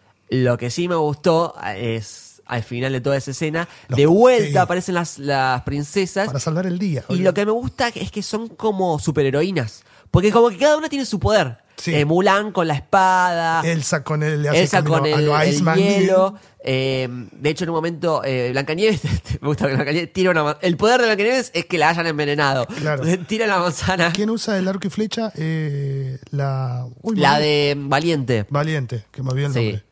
Lo 0.42 0.56
que 0.58 0.70
sí 0.70 0.88
me 0.88 0.96
gustó 0.96 1.54
eh, 1.64 1.96
es 1.96 2.42
al 2.46 2.62
final 2.62 2.92
de 2.92 3.00
toda 3.00 3.16
esa 3.16 3.30
escena, 3.30 3.68
Los- 3.88 3.96
de 3.96 4.06
vuelta 4.06 4.48
sí. 4.50 4.56
aparecen 4.58 4.94
las, 4.96 5.18
las 5.18 5.62
princesas 5.62 6.26
Para 6.26 6.40
salvar 6.40 6.66
el 6.66 6.78
día. 6.78 7.04
y 7.08 7.16
lo 7.20 7.32
que 7.32 7.46
me 7.46 7.52
gusta 7.52 7.88
es 7.88 8.10
que 8.10 8.22
son 8.22 8.48
como 8.48 8.98
superheroínas. 8.98 9.82
Porque 10.10 10.30
como 10.30 10.50
que 10.50 10.58
cada 10.58 10.76
una 10.76 10.88
tiene 10.88 11.04
su 11.06 11.18
poder. 11.18 11.58
Sí. 11.76 11.92
Eh, 11.92 12.04
Mulan 12.04 12.52
con 12.52 12.68
la 12.68 12.74
espada. 12.74 13.62
Elsa 13.64 14.04
con 14.04 14.22
el, 14.22 14.46
Elsa 14.46 14.84
con 14.84 15.04
el, 15.06 15.28
el 15.28 15.74
hielo. 15.74 16.36
Eh, 16.66 17.08
de 17.32 17.50
hecho, 17.50 17.64
en 17.64 17.70
un 17.70 17.74
momento, 17.76 18.22
eh, 18.24 18.50
Blancanieves, 18.52 19.00
me 19.40 19.48
gusta 19.48 19.66
que 19.66 19.74
Blancanieves 19.74 20.12
tira 20.12 20.30
una 20.30 20.56
El 20.60 20.76
poder 20.76 21.00
de 21.00 21.06
Blancanieves 21.08 21.50
es 21.52 21.64
que 21.66 21.76
la 21.78 21.88
hayan 21.88 22.06
envenenado. 22.06 22.66
Claro. 22.66 23.02
Entonces, 23.02 23.26
tira 23.26 23.46
la 23.48 23.58
manzana. 23.58 24.12
¿Quién 24.12 24.30
usa 24.30 24.56
el 24.56 24.68
arco 24.68 24.86
y 24.86 24.90
flecha? 24.90 25.32
Eh, 25.34 26.18
la. 26.30 26.86
uy, 27.02 27.16
La 27.16 27.38
de 27.40 27.74
Valiente. 27.76 28.46
Valiente, 28.50 29.06
que 29.10 29.22
me 29.24 29.30
olvidé 29.30 29.46
el 29.46 29.52
Sí. 29.52 29.58
nombre. 29.58 29.84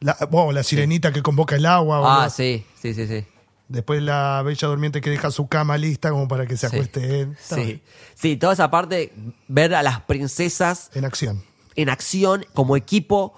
La, 0.00 0.16
la 0.52 0.62
sirenita 0.62 1.12
que 1.12 1.22
convoca 1.22 1.56
el 1.56 1.66
agua. 1.66 1.98
Ah, 1.98 2.00
boludo. 2.16 2.30
sí, 2.30 2.64
sí, 2.80 2.94
sí, 2.94 3.06
sí. 3.06 3.24
Después 3.68 4.02
la 4.02 4.42
bella 4.44 4.66
durmiente 4.66 5.00
que 5.00 5.10
deja 5.10 5.30
su 5.30 5.46
cama 5.46 5.76
lista 5.78 6.10
como 6.10 6.26
para 6.26 6.46
que 6.46 6.56
se 6.56 6.68
Sí. 6.68 6.74
acueste 6.76 7.20
él. 7.20 7.36
Está 7.40 7.54
Sí. 7.56 7.82
Sí, 8.14 8.36
toda 8.36 8.54
esa 8.54 8.70
parte, 8.70 9.12
ver 9.46 9.74
a 9.74 9.82
las 9.82 10.00
princesas 10.00 10.90
En 10.94 11.04
acción. 11.04 11.42
en 11.76 11.88
acción, 11.88 12.44
como 12.54 12.76
equipo, 12.76 13.34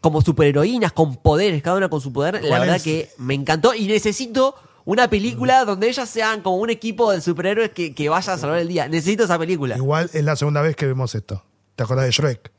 como 0.00 0.22
superheroínas, 0.22 0.92
con 0.92 1.16
poderes, 1.16 1.62
cada 1.62 1.76
una 1.76 1.88
con 1.88 2.00
su 2.00 2.12
poder, 2.12 2.34
la 2.42 2.48
¿Cuál 2.48 2.60
verdad 2.60 2.76
es? 2.76 2.82
que 2.82 3.10
me 3.18 3.34
encantó 3.34 3.74
y 3.74 3.86
necesito 3.86 4.54
una 4.86 5.08
película 5.10 5.64
donde 5.64 5.88
ellas 5.88 6.08
sean 6.08 6.40
como 6.42 6.56
un 6.58 6.70
equipo 6.70 7.10
de 7.12 7.20
superhéroes 7.20 7.70
que, 7.70 7.94
que 7.94 8.08
vaya 8.08 8.34
a 8.34 8.38
salvar 8.38 8.58
el 8.60 8.68
día. 8.68 8.86
Necesito 8.88 9.24
esa 9.24 9.38
película. 9.38 9.76
Igual 9.76 10.10
es 10.12 10.24
la 10.24 10.36
segunda 10.36 10.62
vez 10.62 10.76
que 10.76 10.86
vemos 10.86 11.14
esto. 11.14 11.42
¿Te 11.76 11.82
acordás 11.84 12.04
de 12.06 12.10
Shrek? 12.12 12.52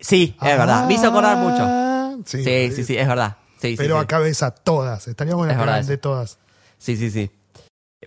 Sí, 0.00 0.36
es 0.40 0.58
verdad. 0.58 0.86
Me 0.86 0.94
hizo 0.94 1.08
acordar 1.08 1.36
mucho. 1.38 1.62
Sí, 2.24 2.44
sí, 2.44 2.84
sí, 2.84 2.96
es 2.96 3.08
verdad. 3.08 3.36
Sí, 3.60 3.74
Pero 3.76 4.04
sí. 4.08 4.44
a 4.44 4.50
todas. 4.50 5.08
Estaría 5.08 5.34
bueno 5.34 5.52
Es 5.52 5.56
que 5.56 5.60
verdad 5.60 5.74
hablen 5.76 5.88
de 5.88 5.98
todas. 5.98 6.38
Sí, 6.78 6.96
sí, 6.96 7.10
sí. 7.10 7.30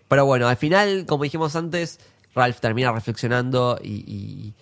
Pero 0.07 0.25
bueno, 0.25 0.47
al 0.47 0.57
final, 0.57 1.05
como 1.07 1.23
dijimos 1.23 1.55
antes, 1.55 1.99
Ralph 2.35 2.59
termina 2.59 2.91
reflexionando 2.91 3.79
y, 3.81 4.03
y 4.07 4.53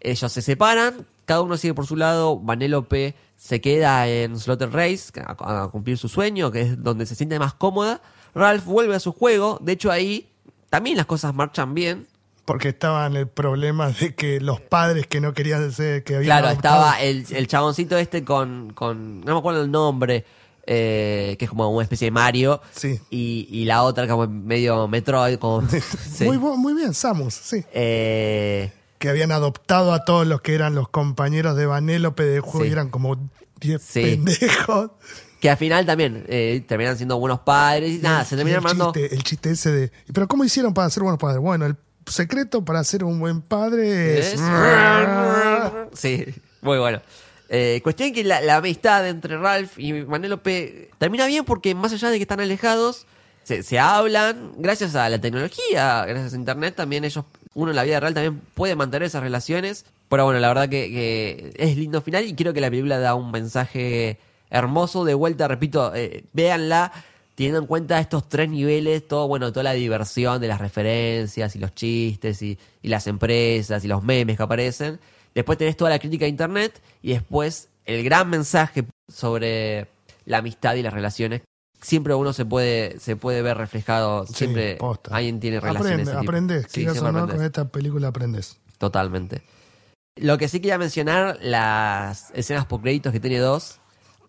ellos 0.00 0.30
se 0.32 0.42
separan. 0.42 1.06
Cada 1.24 1.42
uno 1.42 1.56
sigue 1.56 1.74
por 1.74 1.86
su 1.86 1.96
lado. 1.96 2.38
Vanellope 2.38 3.14
se 3.36 3.60
queda 3.60 4.06
en 4.08 4.38
Slaughter 4.38 4.70
Race 4.70 5.12
a, 5.24 5.64
a 5.64 5.68
cumplir 5.68 5.96
su 5.96 6.08
sueño, 6.08 6.50
que 6.50 6.62
es 6.62 6.82
donde 6.82 7.06
se 7.06 7.14
siente 7.14 7.38
más 7.38 7.54
cómoda. 7.54 8.00
Ralph 8.34 8.64
vuelve 8.64 8.94
a 8.94 9.00
su 9.00 9.12
juego. 9.12 9.58
De 9.62 9.72
hecho, 9.72 9.90
ahí 9.90 10.28
también 10.68 10.96
las 10.96 11.06
cosas 11.06 11.34
marchan 11.34 11.74
bien. 11.74 12.06
Porque 12.44 12.70
estaban 12.70 13.14
el 13.16 13.28
problema 13.28 13.90
de 13.90 14.14
que 14.14 14.40
los 14.40 14.60
padres 14.60 15.06
que 15.06 15.20
no 15.20 15.32
querían 15.32 15.70
ser, 15.72 16.02
que 16.02 16.16
habían 16.16 16.26
Claro, 16.40 16.48
adoptado- 16.48 16.56
estaba 16.56 17.00
el, 17.00 17.24
el 17.30 17.46
chaboncito 17.46 17.96
este 17.98 18.24
con, 18.24 18.72
con. 18.72 19.20
No 19.20 19.34
me 19.34 19.38
acuerdo 19.38 19.62
el 19.62 19.70
nombre. 19.70 20.24
eh, 20.66 21.34
que 21.38 21.44
es 21.44 21.48
como 21.48 21.68
una 21.70 21.82
especie 21.82 22.06
de 22.06 22.10
Mario. 22.12 22.60
Sí. 22.72 23.00
Y, 23.10 23.48
y 23.50 23.64
la 23.64 23.82
otra 23.82 24.06
como 24.08 24.26
medio 24.28 24.86
Metroid. 24.88 25.38
Como, 25.38 25.62
sí. 26.12 26.24
Muy, 26.24 26.38
muy 26.38 26.74
bien, 26.74 26.94
Samus, 26.94 27.34
sí. 27.34 27.64
Eh, 27.72 28.72
Que 28.98 29.08
habían 29.08 29.32
adoptado 29.32 29.92
a 29.92 30.04
todos 30.04 30.26
los 30.26 30.40
que 30.40 30.54
eran 30.54 30.74
los 30.74 30.88
compañeros 30.88 31.56
de 31.56 31.66
Vanélope 31.66 32.24
del 32.24 32.40
juego 32.40 32.62
Sí. 32.64 32.68
y 32.68 32.72
eran 32.72 32.90
como 32.90 33.16
10 33.60 33.82
Sí. 33.82 34.02
pendejos. 34.02 34.90
que 35.40 35.50
al 35.50 35.56
final 35.56 35.84
también 35.84 36.24
eh, 36.28 36.64
terminan 36.68 36.96
siendo 36.96 37.18
buenos 37.18 37.40
padres 37.40 37.90
y 37.92 37.98
nada, 37.98 38.24
se 38.24 38.36
terminan 38.36 38.60
el 38.60 38.66
armando. 38.68 38.92
chiste, 38.92 39.14
el 39.16 39.22
chiste 39.24 39.50
ese 39.50 39.72
de. 39.72 39.92
¿Pero 40.12 40.28
cómo 40.28 40.44
hicieron 40.44 40.72
para 40.74 40.88
ser 40.90 41.02
buenos 41.02 41.18
padres? 41.18 41.40
Bueno, 41.40 41.66
el 41.66 41.76
secreto 42.06 42.64
para 42.64 42.82
ser 42.84 43.04
un 43.04 43.18
buen 43.20 43.40
padre 43.40 44.18
es. 44.18 44.36
Sí, 45.94 46.24
muy 46.60 46.78
bueno. 46.78 47.00
Eh, 47.48 47.80
cuestión 47.82 48.12
que 48.12 48.24
la, 48.24 48.40
la 48.40 48.56
amistad 48.56 49.06
entre 49.06 49.36
Ralph 49.36 49.78
y 49.78 49.92
Manélope 49.92 50.90
termina 50.98 51.26
bien 51.26 51.44
porque 51.44 51.74
más 51.74 51.92
allá 51.92 52.08
de 52.08 52.16
que 52.16 52.22
están 52.22 52.40
alejados, 52.40 53.06
se, 53.42 53.62
se 53.62 53.78
hablan, 53.78 54.52
gracias 54.56 54.94
a 54.94 55.08
la 55.10 55.20
tecnología, 55.20 56.04
gracias 56.06 56.32
a 56.32 56.36
internet, 56.36 56.74
también 56.76 57.04
ellos, 57.04 57.24
uno 57.54 57.70
en 57.70 57.76
la 57.76 57.82
vida 57.82 58.00
real 58.00 58.14
también 58.14 58.40
puede 58.54 58.74
mantener 58.74 59.06
esas 59.06 59.22
relaciones. 59.22 59.84
Pero 60.08 60.24
bueno, 60.24 60.40
la 60.40 60.48
verdad 60.48 60.68
que, 60.68 60.90
que 60.90 61.54
es 61.56 61.76
lindo 61.76 62.02
final 62.02 62.26
y 62.26 62.34
creo 62.34 62.52
que 62.52 62.60
la 62.60 62.68
película 62.70 62.98
da 62.98 63.14
un 63.14 63.30
mensaje 63.30 64.18
hermoso. 64.50 65.04
De 65.04 65.14
vuelta, 65.14 65.48
repito, 65.48 65.94
eh, 65.94 66.24
véanla 66.32 66.92
teniendo 67.42 67.60
en 67.60 67.66
cuenta 67.66 67.98
estos 67.98 68.28
tres 68.28 68.48
niveles, 68.48 69.06
todo, 69.06 69.28
bueno, 69.28 69.50
toda 69.52 69.64
la 69.64 69.72
diversión 69.72 70.40
de 70.40 70.48
las 70.48 70.60
referencias 70.60 71.54
y 71.56 71.58
los 71.58 71.74
chistes 71.74 72.42
y, 72.42 72.58
y 72.82 72.88
las 72.88 73.06
empresas 73.06 73.84
y 73.84 73.88
los 73.88 74.02
memes 74.02 74.36
que 74.36 74.42
aparecen. 74.42 75.00
Después 75.34 75.58
tenés 75.58 75.76
toda 75.76 75.90
la 75.90 75.98
crítica 75.98 76.24
de 76.24 76.30
internet 76.30 76.80
y 77.02 77.12
después 77.12 77.68
el 77.84 78.04
gran 78.04 78.28
mensaje 78.30 78.84
sobre 79.08 79.88
la 80.24 80.38
amistad 80.38 80.74
y 80.74 80.82
las 80.82 80.92
relaciones. 80.92 81.42
Siempre 81.80 82.14
uno 82.14 82.32
se 82.32 82.44
puede, 82.44 83.00
se 83.00 83.16
puede 83.16 83.42
ver 83.42 83.56
reflejado, 83.56 84.24
Sí, 84.26 84.34
siempre 84.34 84.76
posta. 84.76 85.16
alguien 85.16 85.40
tiene 85.40 85.58
relaciones. 85.58 86.08
Aprende, 86.08 86.58
aprendes. 86.58 86.66
Sí, 86.68 86.86
o 86.86 86.94
no, 86.94 87.08
aprendes. 87.08 87.34
con 87.36 87.44
esta 87.44 87.68
película 87.68 88.08
aprendes. 88.08 88.58
Totalmente. 88.78 89.42
Lo 90.16 90.38
que 90.38 90.46
sí 90.46 90.60
quería 90.60 90.78
mencionar, 90.78 91.38
las 91.42 92.30
escenas 92.34 92.66
por 92.66 92.82
créditos 92.82 93.12
que 93.12 93.18
tiene 93.20 93.38
dos. 93.38 93.80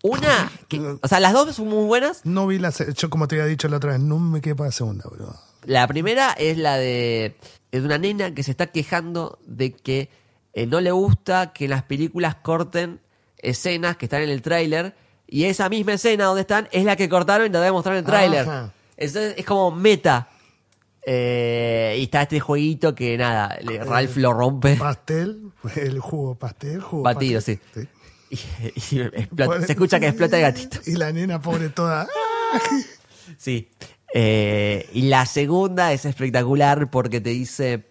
Una, 0.06 0.52
que- 0.68 0.98
o 1.00 1.08
sea, 1.08 1.18
las 1.18 1.32
dos 1.32 1.56
son 1.56 1.68
muy 1.68 1.86
buenas. 1.86 2.20
No 2.24 2.46
vi 2.46 2.58
la. 2.58 2.72
se- 2.72 2.92
Yo, 2.92 3.08
como 3.08 3.26
te 3.26 3.36
había 3.36 3.46
dicho 3.46 3.68
la 3.68 3.78
otra 3.78 3.92
vez, 3.92 4.00
no 4.00 4.18
me 4.18 4.42
quedé 4.42 4.54
para 4.54 4.68
la 4.68 4.72
segunda, 4.72 5.04
bro. 5.10 5.34
La 5.64 5.86
primera 5.88 6.32
es 6.32 6.58
la 6.58 6.76
de, 6.76 7.36
es 7.72 7.80
de 7.80 7.86
una 7.86 7.96
nena 7.96 8.34
que 8.34 8.42
se 8.42 8.50
está 8.50 8.66
quejando 8.66 9.38
de 9.46 9.72
que 9.72 10.10
eh, 10.52 10.66
no 10.66 10.82
le 10.82 10.90
gusta 10.90 11.54
que 11.54 11.64
en 11.64 11.70
las 11.70 11.84
películas 11.84 12.34
corten 12.34 13.00
escenas 13.38 13.96
que 13.96 14.04
están 14.04 14.20
en 14.20 14.28
el 14.28 14.42
tráiler 14.42 14.94
y 15.26 15.44
esa 15.44 15.70
misma 15.70 15.94
escena 15.94 16.24
donde 16.26 16.42
están 16.42 16.68
es 16.70 16.84
la 16.84 16.96
que 16.96 17.08
cortaron 17.08 17.46
y 17.46 17.50
la 17.50 17.60
debe 17.60 17.72
mostrar 17.72 17.94
en 17.94 18.00
el 18.00 18.04
tráiler. 18.04 18.40
Ajá. 18.42 18.72
Entonces 18.98 19.34
es 19.38 19.46
como 19.46 19.70
meta. 19.70 20.28
Eh, 21.06 21.96
y 21.98 22.04
está 22.04 22.22
este 22.22 22.40
jueguito 22.40 22.94
que 22.94 23.16
nada, 23.18 23.58
le- 23.62 23.82
Ralph 23.84 24.16
lo 24.16 24.32
rompe. 24.32 24.76
Pastel, 24.76 25.50
el 25.76 25.98
jugo 25.98 26.34
pastel, 26.34 26.80
jugo 26.80 27.02
Batido, 27.02 27.38
pastel. 27.38 27.60
Sí. 28.36 28.46
Y, 28.90 28.96
y 28.96 29.00
explota- 29.00 29.66
se 29.66 29.72
escucha 29.72 30.00
que 30.00 30.08
explota 30.08 30.36
el 30.36 30.42
gatito. 30.42 30.78
Y 30.86 30.92
la 30.94 31.12
nena 31.12 31.40
pobre 31.40 31.68
toda. 31.68 32.06
Sí. 33.38 33.68
Eh, 34.12 34.88
y 34.92 35.02
la 35.02 35.26
segunda 35.26 35.92
es 35.92 36.04
espectacular 36.04 36.88
porque 36.90 37.20
te 37.20 37.30
dice, 37.30 37.84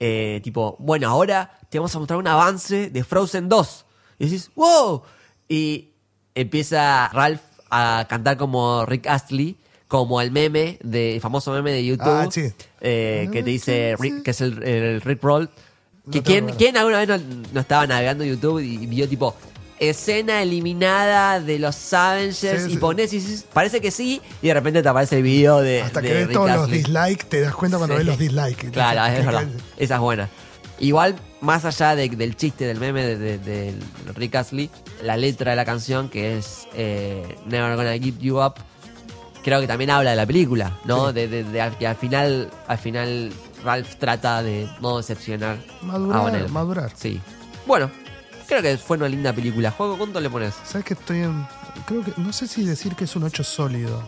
eh, 0.00 0.40
tipo, 0.44 0.76
bueno, 0.78 1.08
ahora 1.08 1.58
te 1.68 1.78
vamos 1.78 1.94
a 1.94 1.98
mostrar 1.98 2.18
un 2.18 2.28
avance 2.28 2.90
de 2.90 3.04
Frozen 3.04 3.48
2. 3.48 3.84
Y 4.20 4.24
decís, 4.26 4.50
wow. 4.54 5.02
Y 5.48 5.90
empieza 6.34 7.08
Ralph 7.08 7.40
a 7.70 8.06
cantar 8.08 8.36
como 8.36 8.86
Rick 8.86 9.06
Astley, 9.08 9.56
como 9.88 10.20
el 10.20 10.30
meme, 10.30 10.78
de, 10.82 11.14
el 11.16 11.20
famoso 11.20 11.50
meme 11.52 11.72
de 11.72 11.84
YouTube, 11.84 12.06
Ah, 12.06 12.28
sí. 12.30 12.52
eh, 12.80 13.28
que 13.32 13.42
te 13.42 13.50
dice, 13.50 13.96
Rick- 13.98 14.22
que 14.22 14.30
es 14.30 14.40
el, 14.40 14.62
el 14.62 15.00
Rick 15.00 15.22
Roll. 15.22 15.50
Que 16.10 16.22
¿quién. 16.22 16.46
¿Quién 16.56 16.76
alguna 16.76 16.98
vez 17.04 17.08
no, 17.08 17.18
no 17.52 17.60
estaba 17.60 17.86
navegando 17.86 18.24
YouTube 18.24 18.60
y 18.60 18.78
vio 18.86 19.08
tipo 19.08 19.34
escena 19.80 20.42
eliminada 20.42 21.40
de 21.40 21.58
los 21.60 21.92
Avengers 21.92 22.62
Sí, 22.64 22.68
y 22.68 22.72
sí. 22.72 22.76
pones 22.78 23.12
y 23.12 23.20
dices, 23.20 23.44
parece 23.52 23.80
que 23.80 23.92
sí 23.92 24.20
y 24.42 24.48
de 24.48 24.54
repente 24.54 24.82
te 24.82 24.88
aparece 24.88 25.18
el 25.18 25.22
video 25.22 25.60
de, 25.60 25.82
Hasta 25.82 26.00
de 26.00 26.08
que 26.08 26.14
ves 26.14 26.32
todos 26.32 26.50
los 26.50 26.68
dislikes, 26.70 27.24
te 27.28 27.40
das 27.42 27.54
cuenta 27.54 27.78
cuando 27.78 27.94
Sí. 27.94 27.98
ves 27.98 28.06
los 28.06 28.18
dislikes. 28.18 28.70
Claro, 28.72 29.14
es 29.16 29.24
verdad. 29.24 29.44
Esa 29.76 29.94
es 29.94 30.00
buena. 30.00 30.28
Igual, 30.80 31.14
más 31.40 31.64
allá 31.64 31.94
de- 31.94 32.08
del 32.08 32.36
chiste, 32.36 32.64
del 32.66 32.78
meme 32.80 33.04
de, 33.04 33.16
de- 33.16 33.38
de 33.38 33.74
Rick 34.14 34.34
Astley, 34.34 34.68
la 35.04 35.16
letra 35.16 35.52
de 35.52 35.56
la 35.56 35.64
canción, 35.64 36.08
que 36.08 36.38
es 36.38 36.66
eh, 36.74 37.36
Never 37.46 37.76
Gonna 37.76 37.92
Give 37.98 38.16
You 38.20 38.40
Up, 38.40 38.54
creo 39.44 39.60
que 39.60 39.66
también 39.68 39.90
habla 39.90 40.10
de 40.10 40.16
la 40.16 40.26
película, 40.26 40.78
¿no? 40.84 41.08
Sí. 41.08 41.14
De, 41.14 41.70
que 41.78 41.86
al 41.86 41.96
final, 41.96 42.50
al 42.66 42.78
final 42.78 43.32
Ralph 43.64 43.96
trata 43.98 44.42
de 44.42 44.68
no 44.80 44.96
decepcionar 44.98 45.58
Madurar, 45.82 46.36
a 46.44 46.48
madurar. 46.48 46.92
Sí. 46.96 47.20
Bueno, 47.66 47.90
creo 48.46 48.62
que 48.62 48.76
fue 48.78 48.96
una 48.96 49.08
linda 49.08 49.32
película. 49.32 49.70
¿Juego 49.70 49.98
cuánto 49.98 50.20
le 50.20 50.30
pones? 50.30 50.54
¿Sabes 50.64 50.84
que 50.84 50.94
estoy 50.94 51.18
en.? 51.20 51.46
Creo 51.86 52.02
que. 52.04 52.12
No 52.16 52.32
sé 52.32 52.46
si 52.46 52.64
decir 52.64 52.94
que 52.94 53.04
es 53.04 53.16
un 53.16 53.24
8 53.24 53.42
sólido. 53.44 54.02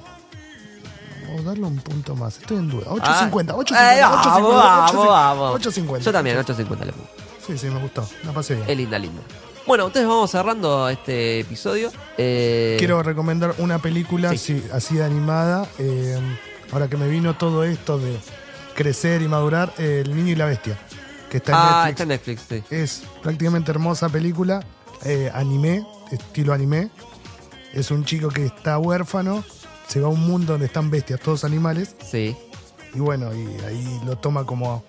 O 1.39 1.43
darle 1.43 1.65
un 1.65 1.77
punto 1.79 2.17
más. 2.17 2.39
Estoy 2.39 2.57
en 2.59 2.69
duda. 2.69 2.87
8.50. 2.87 3.31
8.50. 3.55 3.97
Eh, 3.97 4.01
vamos, 4.01 4.27
8.50. 4.27 4.43
vamos, 4.57 5.07
vamos. 5.09 5.61
8.50. 5.61 5.99
Yo 6.01 6.13
también, 6.13 6.37
8.50 6.39 6.57
le 6.85 6.93
pongo. 6.93 7.09
Sí, 7.47 7.57
sí, 7.59 7.67
me 7.69 7.79
gustó. 7.81 8.09
La 8.25 8.33
pasé 8.33 8.55
bien. 8.57 8.69
Es 8.69 8.77
linda, 8.77 8.99
linda. 8.99 9.23
Bueno, 9.67 9.87
entonces 9.87 10.09
vamos 10.09 10.31
cerrando 10.31 10.89
este 10.89 11.41
episodio. 11.41 11.93
Eh, 12.19 12.75
Quiero 12.79 13.03
recomendar 13.03 13.55
una 13.59 13.79
película 13.79 14.31
Sí. 14.31 14.35
así, 14.35 14.65
así 14.73 14.95
de 14.97 15.05
animada. 15.05 15.69
eh, 15.79 16.19
ahora 16.73 16.89
que 16.89 16.97
me 16.97 17.07
vino 17.09 17.35
todo 17.37 17.63
esto 17.63 17.99
de 17.99 18.19
crecer 18.85 19.21
y 19.21 19.29
madurar, 19.29 19.73
El 19.77 20.15
niño 20.17 20.33
y 20.33 20.37
la 20.37 20.47
bestia. 20.47 20.79
Que 21.31 21.37
está 21.37 21.53
en 21.53 21.59
Ah, 21.59 21.85
Netflix. 21.87 21.91
está 21.91 22.03
en 22.03 22.09
Netflix, 22.09 22.43
sí. 22.49 22.75
Es 22.75 23.03
prácticamente 23.23 23.71
hermosa 23.71 24.09
película, 24.09 24.65
eh, 25.05 25.31
anime, 25.35 25.87
estilo 26.11 26.53
anime. 26.55 26.91
Es 27.75 27.91
un 27.91 28.05
chico 28.07 28.29
que 28.31 28.47
está 28.47 28.79
huérfano, 28.79 29.45
se 29.87 30.01
va 30.01 30.07
a 30.09 30.11
un 30.11 30.21
mundo 30.27 30.55
donde 30.55 30.67
están 30.67 30.91
bestias, 30.91 31.21
todos 31.21 31.45
animales, 31.45 31.95
Sí. 32.11 32.35
y 32.95 32.99
bueno, 32.99 33.33
y 33.35 33.47
ahí 33.65 34.01
lo 34.07 34.17
toma 34.17 34.45
como 34.47 34.83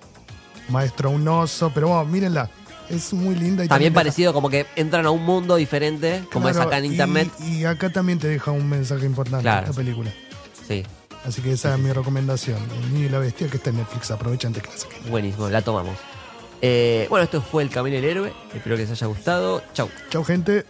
maestro 0.69 1.09
a 1.09 1.11
un 1.11 1.27
oso, 1.27 1.69
pero 1.75 1.89
bueno, 1.89 2.05
mírenla, 2.05 2.49
es 2.89 3.11
muy 3.13 3.35
linda. 3.35 3.65
Y 3.65 3.67
También 3.67 3.93
parecido, 3.93 4.31
como 4.33 4.49
que 4.49 4.65
entran 4.75 5.05
a 5.05 5.11
un 5.11 5.23
mundo 5.23 5.57
diferente, 5.57 6.23
como 6.31 6.47
es 6.49 6.57
acá 6.57 6.77
en 6.79 6.85
y- 6.85 6.87
internet. 6.87 7.29
Y, 7.39 7.65
acá 7.65 7.91
también 7.91 8.17
te 8.19 8.27
deja 8.29 8.51
un 8.51 8.67
mensaje 8.69 9.05
importante 9.05 9.43
Claro. 9.43 9.65
esta 9.67 9.75
película. 9.75 10.11
Sí, 10.67 10.83
Así 11.25 11.41
que 11.41 11.51
esa 11.51 11.73
es 11.73 11.79
mi 11.79 11.91
recomendación. 11.91 12.57
El 12.83 12.93
niño 12.93 13.05
y 13.05 13.09
la 13.09 13.19
bestia 13.19 13.47
que 13.47 13.57
está 13.57 13.69
en 13.69 13.77
Netflix. 13.77 14.11
Aprovecha 14.11 14.47
antes 14.47 14.63
que 14.63 14.69
la 14.69 14.77
saquen. 14.77 15.09
buenísimo, 15.09 15.49
la 15.49 15.61
tomamos. 15.61 15.97
Eh, 16.61 17.07
bueno, 17.09 17.23
esto 17.23 17.41
fue 17.41 17.63
El 17.63 17.69
Camino 17.69 17.95
del 17.95 18.05
Héroe. 18.05 18.33
Espero 18.53 18.75
que 18.75 18.83
les 18.83 18.91
haya 18.91 19.07
gustado. 19.07 19.63
Chau. 19.73 19.89
Chau, 20.09 20.23
gente. 20.23 20.65